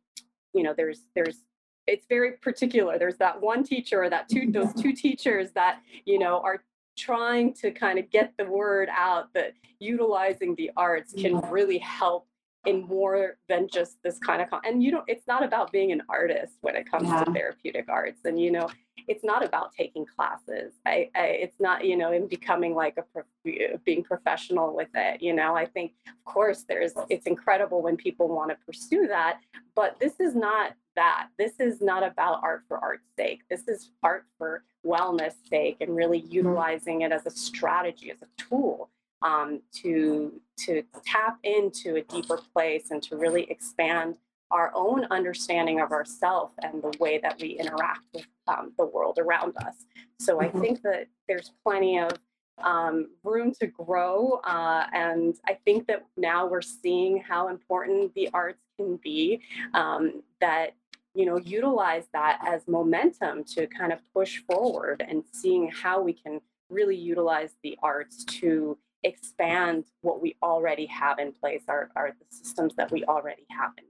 you 0.55 0.63
know 0.63 0.73
there's 0.77 1.03
there's 1.15 1.45
it's 1.89 2.07
very 2.07 2.33
particular. 2.33 2.99
There's 2.99 3.17
that 3.17 3.41
one 3.41 3.65
teacher 3.65 4.03
or 4.05 4.11
that 4.11 4.29
two 4.29 4.51
those 4.53 4.73
two 4.75 4.93
teachers 4.93 5.51
that 5.53 5.81
you 6.05 6.19
know 6.19 6.41
are 6.41 6.63
trying 6.99 7.55
to 7.55 7.71
kind 7.71 7.99
of 7.99 8.11
get 8.11 8.33
the 8.37 8.45
word 8.45 8.89
out 8.93 9.33
that 9.35 9.53
utilizing 9.79 10.55
the 10.57 10.71
arts 10.77 11.15
can 11.17 11.41
really 11.51 11.79
help 11.79 12.27
in 12.67 12.83
more 12.87 13.39
than 13.49 13.69
just 13.73 14.03
this 14.03 14.19
kind 14.19 14.43
of 14.43 14.51
con- 14.51 14.61
and 14.67 14.83
you 14.83 14.91
know 14.91 15.05
it's 15.07 15.27
not 15.29 15.45
about 15.45 15.71
being 15.71 15.93
an 15.93 16.03
artist 16.09 16.55
when 16.61 16.75
it 16.75 16.91
comes 16.91 17.09
Yeah. 17.09 17.23
to 17.25 17.33
therapeutic 17.33 17.89
arts 17.89 18.23
and 18.25 18.39
you 18.41 18.51
know 18.51 18.69
it's 19.09 19.25
not 19.25 19.45
about 19.45 19.73
taking 19.73 20.05
classes. 20.07 20.75
I, 20.87 21.11
I 21.15 21.25
it's 21.45 21.59
not 21.59 21.85
you 21.85 21.97
know 21.97 22.13
in 22.13 22.29
becoming 22.29 22.75
like 22.75 22.99
a 22.99 23.03
prof- 23.03 23.85
being 23.85 24.05
professional 24.05 24.75
with 24.75 24.89
it 24.95 25.23
you 25.23 25.33
know? 25.33 25.57
I 25.57 25.67
think 25.67 25.93
of 26.07 26.25
course 26.25 26.65
there's 26.69 26.93
it's 27.09 27.27
incredible 27.27 27.83
when 27.83 27.97
people 27.97 28.29
want 28.29 28.51
to 28.51 28.57
pursue 28.67 29.07
that 29.09 29.41
but 29.75 29.99
this 29.99 30.21
is 30.21 30.35
not 30.35 30.75
that. 30.99 31.29
This 31.39 31.53
is 31.61 31.81
not 31.81 32.03
about 32.03 32.41
art 32.43 32.65
for 32.67 32.77
art's 32.79 33.07
sake. 33.17 33.43
This 33.49 33.69
is 33.69 33.93
art 34.03 34.25
for 34.37 34.65
wellness 34.85 35.35
sake 35.49 35.77
and 35.81 35.95
really 35.95 36.19
utilizing 36.19 37.03
it 37.03 37.13
as 37.13 37.25
a 37.25 37.31
strategy 37.31 38.11
as 38.11 38.21
a 38.21 38.27
tool 38.37 38.91
um, 39.23 39.61
to 39.83 40.41
to 40.67 40.83
tap 41.07 41.39
into 41.45 41.97
a 41.97 42.03
deeper 42.03 42.41
place 42.53 42.91
and 42.91 43.01
to 43.05 43.17
really 43.17 43.45
expand 43.45 44.17
our 44.51 44.73
own 44.75 45.05
understanding 45.11 45.81
of 45.81 45.93
ourselves 45.93 46.55
and 46.63 46.83
the 46.83 46.97
way 46.99 47.19
that 47.19 47.41
we 47.41 47.51
interact 47.51 48.01
with 48.15 48.27
um, 48.47 48.73
the 48.79 48.85
world 48.87 49.19
around 49.19 49.57
us. 49.59 49.85
So 50.19 50.41
I 50.41 50.49
Mhm. 50.49 50.61
think 50.61 50.83
that 50.83 51.09
there's 51.27 51.53
plenty 51.65 51.99
of 51.99 52.13
um, 52.59 53.11
room 53.23 53.53
to 53.61 53.67
grow. 53.69 54.41
Uh, 54.45 54.87
and 54.93 55.37
I 55.47 55.55
think 55.55 55.87
that 55.87 56.05
now 56.17 56.47
we're 56.47 56.61
seeing 56.61 57.19
how 57.19 57.49
important 57.49 58.15
the 58.15 58.29
arts 58.35 58.65
can 58.77 58.97
be, 58.97 59.41
um, 59.75 60.23
that, 60.41 60.75
you 61.15 61.25
know, 61.25 61.37
utilize 61.39 62.09
that 62.13 62.41
as 62.45 62.67
momentum 62.67 63.45
to 63.45 63.67
kind 63.69 63.93
of 63.93 64.01
push 64.13 64.39
forward 64.39 65.05
and 65.07 65.23
seeing 65.33 65.69
how 65.71 66.01
we 66.01 66.13
can 66.13 66.41
really 66.69 66.97
utilize 66.97 67.57
the 67.63 67.79
arts 67.81 68.25
to 68.25 68.77
expand 69.05 69.85
what 70.01 70.21
we 70.21 70.37
already 70.43 70.87
have 70.87 71.21
in 71.21 71.33
place, 71.33 71.63
our, 71.69 71.91
our 71.95 72.11
the 72.11 72.27
systems 72.31 72.75
that 72.75 72.91
we 72.91 73.05
already 73.05 73.47
have 73.51 73.71
in 73.79 73.85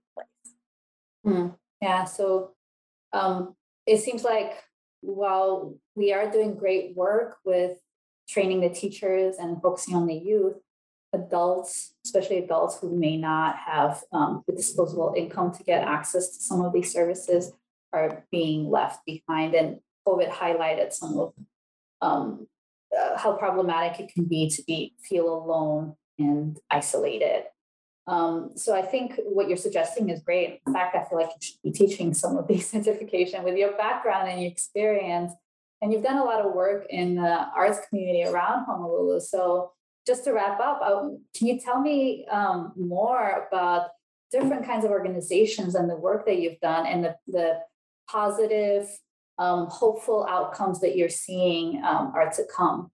place. 1.24 1.34
Hmm, 1.34 1.48
Yeah, 1.80 2.04
so 2.04 2.52
um, 3.12 3.54
it 3.86 3.98
seems 3.98 4.24
like 4.24 4.52
while 5.00 5.76
we 5.94 6.12
are 6.12 6.30
doing 6.30 6.54
great 6.54 6.96
work 6.96 7.36
with 7.44 7.78
training 8.28 8.60
the 8.60 8.68
teachers 8.68 9.36
and 9.38 9.62
focusing 9.62 9.94
on 9.94 10.06
the 10.06 10.14
youth, 10.14 10.56
adults, 11.12 11.94
especially 12.04 12.38
adults 12.38 12.78
who 12.80 12.94
may 12.96 13.16
not 13.16 13.56
have 13.56 14.02
um, 14.12 14.44
the 14.46 14.54
disposable 14.54 15.14
income 15.16 15.52
to 15.52 15.62
get 15.62 15.82
access 15.86 16.36
to 16.36 16.42
some 16.42 16.60
of 16.60 16.72
these 16.72 16.92
services, 16.92 17.52
are 17.92 18.24
being 18.30 18.68
left 18.70 19.00
behind. 19.06 19.54
And 19.54 19.78
COVID 20.06 20.30
highlighted 20.30 20.92
some 20.92 21.18
of 21.18 21.32
um, 22.02 22.46
uh, 22.96 23.16
how 23.16 23.32
problematic 23.32 24.00
it 24.00 24.12
can 24.12 24.24
be 24.24 24.50
to 24.50 24.62
be 24.64 24.94
feel 25.02 25.32
alone 25.32 25.94
and 26.18 26.58
isolated. 26.70 27.44
Um, 28.08 28.52
so 28.56 28.74
I 28.74 28.80
think 28.80 29.20
what 29.24 29.48
you're 29.48 29.58
suggesting 29.58 30.08
is 30.08 30.22
great. 30.22 30.60
In 30.66 30.72
fact, 30.72 30.96
I 30.96 31.04
feel 31.04 31.18
like 31.18 31.28
you 31.28 31.40
should 31.40 31.62
be 31.62 31.70
teaching 31.70 32.14
some 32.14 32.38
of 32.38 32.48
these 32.48 32.68
certification 32.70 33.44
with 33.44 33.56
your 33.56 33.72
background 33.76 34.28
and 34.28 34.40
your 34.40 34.50
experience. 34.50 35.32
And 35.82 35.92
you've 35.92 36.02
done 36.02 36.16
a 36.16 36.24
lot 36.24 36.44
of 36.44 36.54
work 36.54 36.86
in 36.88 37.16
the 37.16 37.46
arts 37.54 37.78
community 37.88 38.24
around 38.24 38.64
Honolulu. 38.64 39.20
So 39.20 39.72
just 40.06 40.24
to 40.24 40.32
wrap 40.32 40.58
up, 40.58 40.80
um, 40.80 41.22
can 41.36 41.46
you 41.46 41.60
tell 41.60 41.80
me 41.80 42.26
um, 42.30 42.72
more 42.76 43.46
about 43.46 43.88
different 44.32 44.66
kinds 44.66 44.84
of 44.84 44.90
organizations 44.90 45.74
and 45.74 45.88
the 45.88 45.96
work 45.96 46.24
that 46.26 46.40
you've 46.40 46.60
done 46.60 46.86
and 46.86 47.04
the, 47.04 47.16
the 47.26 47.60
positive, 48.10 48.88
um, 49.38 49.66
hopeful 49.66 50.26
outcomes 50.28 50.80
that 50.80 50.96
you're 50.96 51.10
seeing 51.10 51.84
um, 51.84 52.12
are 52.14 52.30
to 52.30 52.42
come? 52.44 52.90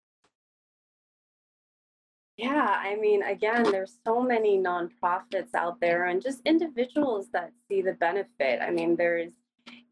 Yeah, 2.37 2.77
I 2.81 2.97
mean, 2.97 3.23
again, 3.23 3.63
there's 3.71 3.97
so 4.05 4.21
many 4.21 4.59
nonprofits 4.59 5.55
out 5.55 5.81
there 5.81 6.07
and 6.07 6.21
just 6.21 6.41
individuals 6.45 7.29
that 7.33 7.53
see 7.69 7.81
the 7.81 7.93
benefit. 7.93 8.61
I 8.61 8.71
mean, 8.71 8.97
there's, 8.97 9.33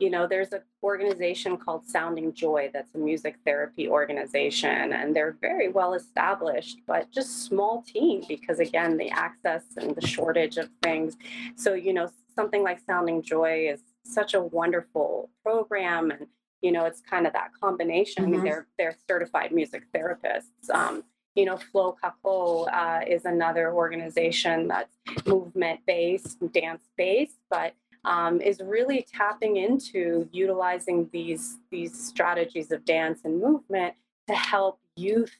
you 0.01 0.11
know, 0.11 0.27
there's 0.27 0.53
an 0.53 0.63
organization 0.83 1.57
called 1.57 1.87
Sounding 1.87 2.33
Joy 2.33 2.71
that's 2.73 2.95
a 2.97 2.99
music 2.99 3.37
therapy 3.47 3.89
organization, 3.89 4.93
and 4.93 5.15
they're 5.15 5.37
very 5.41 5.69
well 5.69 5.95
established, 5.95 6.79
but 6.85 7.13
just 7.13 7.45
small 7.45 7.83
team 7.83 8.25
because, 8.29 8.59
again, 8.59 8.97
the 8.97 9.11
access 9.11 9.63
and 9.77 9.95
the 9.95 10.05
shortage 10.05 10.57
of 10.57 10.69
things. 10.83 11.17
So, 11.55 11.75
you 11.75 11.93
know, 11.93 12.11
something 12.35 12.65
like 12.65 12.81
Sounding 12.81 13.23
Joy 13.23 13.69
is 13.69 13.83
such 14.05 14.35
a 14.35 14.41
wonderful 14.43 15.31
program 15.45 16.11
and 16.11 16.27
you 16.61 16.73
know 16.73 16.85
it's 16.85 17.01
kind 17.01 17.25
of 17.27 17.33
that 17.33 17.51
combination 17.61 18.25
I 18.25 18.27
mean, 18.27 18.41
Mhm. 18.41 18.45
they're 18.45 18.67
they're 18.79 18.97
certified 19.09 19.53
music 19.53 19.85
therapists 19.93 20.69
um, 20.73 21.05
you 21.35 21.45
know, 21.45 21.57
Flow 21.57 21.97
Kako 22.03 22.69
uh, 22.73 23.05
is 23.07 23.25
another 23.25 23.73
organization 23.73 24.69
that's 24.69 24.95
movement 25.27 25.81
based, 25.87 26.39
dance 26.53 26.89
based, 26.97 27.39
but 27.51 27.75
um, 28.05 28.41
is 28.41 28.61
really 28.61 29.07
tapping 29.11 29.57
into 29.57 30.29
utilizing 30.33 31.09
these 31.13 31.59
these 31.71 31.99
strategies 31.99 32.71
of 32.73 32.85
dance 32.85 33.21
and 33.25 33.41
movement 33.41 33.95
to 34.29 34.35
help 34.35 34.81
youth 34.97 35.35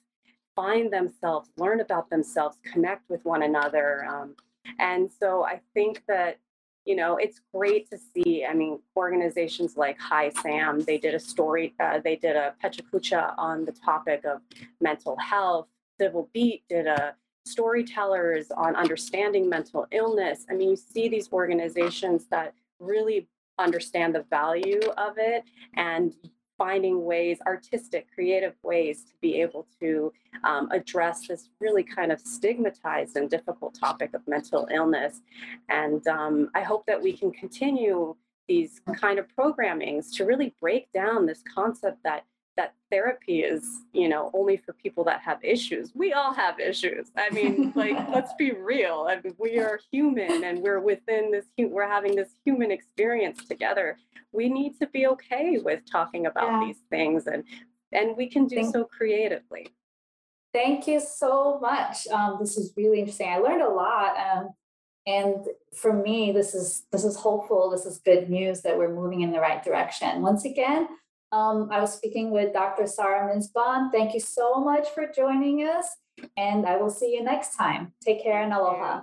find 0.55 0.93
themselves, 0.93 1.49
learn 1.57 1.81
about 1.81 2.11
themselves, 2.11 2.59
connect 2.63 3.09
with 3.09 3.25
one 3.25 3.43
another. 3.43 4.05
Um, 4.05 4.37
and 4.79 5.11
so 5.11 5.45
I 5.45 5.61
think 5.75 6.03
that 6.09 6.39
you 6.85 6.97
know 6.97 7.17
it's 7.17 7.41
great 7.53 7.91
to 7.91 7.99
see. 7.99 8.45
I 8.45 8.55
mean, 8.55 8.79
organizations 8.97 9.77
like 9.77 9.99
Hi 10.01 10.31
Sam, 10.43 10.81
they 10.81 10.99
did 10.99 11.15
a 11.15 11.21
story, 11.21 11.75
uh, 11.81 12.01
they 12.03 12.17
did 12.17 12.37
a 12.37 12.55
Pechakucha 12.63 13.35
on 13.39 13.65
the 13.65 13.73
topic 13.73 14.25
of 14.25 14.41
mental 14.81 15.17
health. 15.17 15.67
Civil 16.01 16.29
Beat 16.33 16.65
did 16.69 16.87
a 16.87 17.15
storytellers 17.45 18.51
on 18.51 18.77
understanding 18.77 19.49
mental 19.49 19.87
illness. 19.91 20.47
I 20.51 20.55
mean, 20.55 20.71
you 20.71 20.77
see 20.77 21.09
these 21.09 21.33
organizations 21.33 22.27
that 22.31 22.55
really 22.79 23.29
understand 23.59 24.15
the 24.15 24.25
value 24.31 24.81
of 24.97 25.15
it 25.19 25.45
and 25.75 26.15
finding 26.59 27.05
ways, 27.05 27.39
artistic, 27.47 28.07
creative 28.15 28.55
ways 28.63 29.05
to 29.05 29.13
be 29.21 29.41
able 29.41 29.67
to 29.81 30.13
um, 30.45 30.71
address 30.71 31.27
this 31.27 31.49
really 31.61 31.83
kind 31.83 32.13
of 32.13 32.21
stigmatized 32.21 33.17
and 33.17 33.29
difficult 33.29 33.75
topic 33.75 34.15
of 34.15 34.21
mental 34.29 34.69
illness. 34.73 35.21
And 35.69 36.07
um, 36.07 36.51
I 36.55 36.63
hope 36.63 36.87
that 36.87 37.03
we 37.03 37.17
can 37.17 37.33
continue 37.33 38.15
these 38.49 38.81
kind 38.97 39.19
of 39.19 39.27
programmings 39.37 40.15
to 40.17 40.25
really 40.25 40.55
break 40.61 40.93
down 40.93 41.27
this 41.27 41.43
concept 41.55 41.99
that 42.05 42.25
that 42.57 42.75
therapy 42.91 43.41
is 43.41 43.65
you 43.93 44.09
know 44.09 44.31
only 44.35 44.57
for 44.57 44.73
people 44.75 45.03
that 45.05 45.21
have 45.21 45.39
issues 45.43 45.93
we 45.95 46.13
all 46.13 46.33
have 46.35 46.61
issues 46.61 47.11
i 47.17 47.31
mean 47.31 47.73
like 47.75 47.97
let's 48.15 48.33
be 48.35 48.53
real 48.53 49.07
I 49.09 49.21
mean, 49.23 49.35
we 49.39 49.59
are 49.59 49.81
human 49.91 50.45
and 50.45 50.61
we're 50.61 50.81
within 50.81 51.31
this 51.31 51.47
we're 51.59 51.89
having 51.89 52.15
this 52.15 52.31
human 52.45 52.71
experience 52.71 53.45
together 53.47 53.97
we 54.33 54.49
need 54.49 54.79
to 54.81 54.87
be 54.89 55.07
okay 55.09 55.59
with 55.59 55.81
talking 55.91 56.27
about 56.27 56.49
Yeah. 56.51 56.65
these 56.67 56.81
things 56.91 57.27
and 57.27 57.45
and 57.93 58.17
we 58.17 58.29
can 58.29 58.47
do 58.47 58.57
Thank- 58.57 58.75
so 58.75 58.85
creatively 58.85 59.69
Thank 60.55 60.87
you 60.87 61.01
so 61.01 61.59
much. 61.61 62.07
Um, 62.09 62.37
this 62.39 62.59
is 62.59 62.75
really 62.77 62.99
interesting. 62.99 63.31
I 63.31 63.39
learned 63.39 63.63
a 63.63 63.71
lot. 63.71 64.15
Um, 64.19 64.51
and 65.07 65.47
for 65.75 65.95
me, 65.95 66.31
this 66.31 66.55
is 66.55 66.85
this 66.93 67.05
is 67.05 67.17
hopeful. 67.17 67.71
This 67.71 67.87
is 67.87 68.01
good 68.05 68.29
news 68.29 68.61
that 68.61 68.77
we're 68.77 68.95
moving 68.95 69.23
in 69.23 69.33
the 69.33 69.41
right 69.41 69.65
direction. 69.65 70.21
Once 70.21 70.45
again, 70.45 70.89
um, 71.33 71.69
I 71.73 71.81
was 71.81 71.95
speaking 71.95 72.31
with 72.31 72.53
Dr. 72.53 72.87
Sarah 72.87 73.35
Minsbon. 73.35 73.91
Thank 73.91 74.15
you 74.15 74.21
so 74.21 74.57
much 74.57 74.91
for 74.91 75.11
joining 75.15 75.61
us, 75.61 75.89
and 76.37 76.67
I 76.67 76.77
will 76.77 76.91
see 76.91 77.15
you 77.15 77.25
next 77.25 77.57
time. 77.57 77.93
Take 78.05 78.23
care 78.23 78.43
and 78.43 78.53
aloha. 78.53 79.03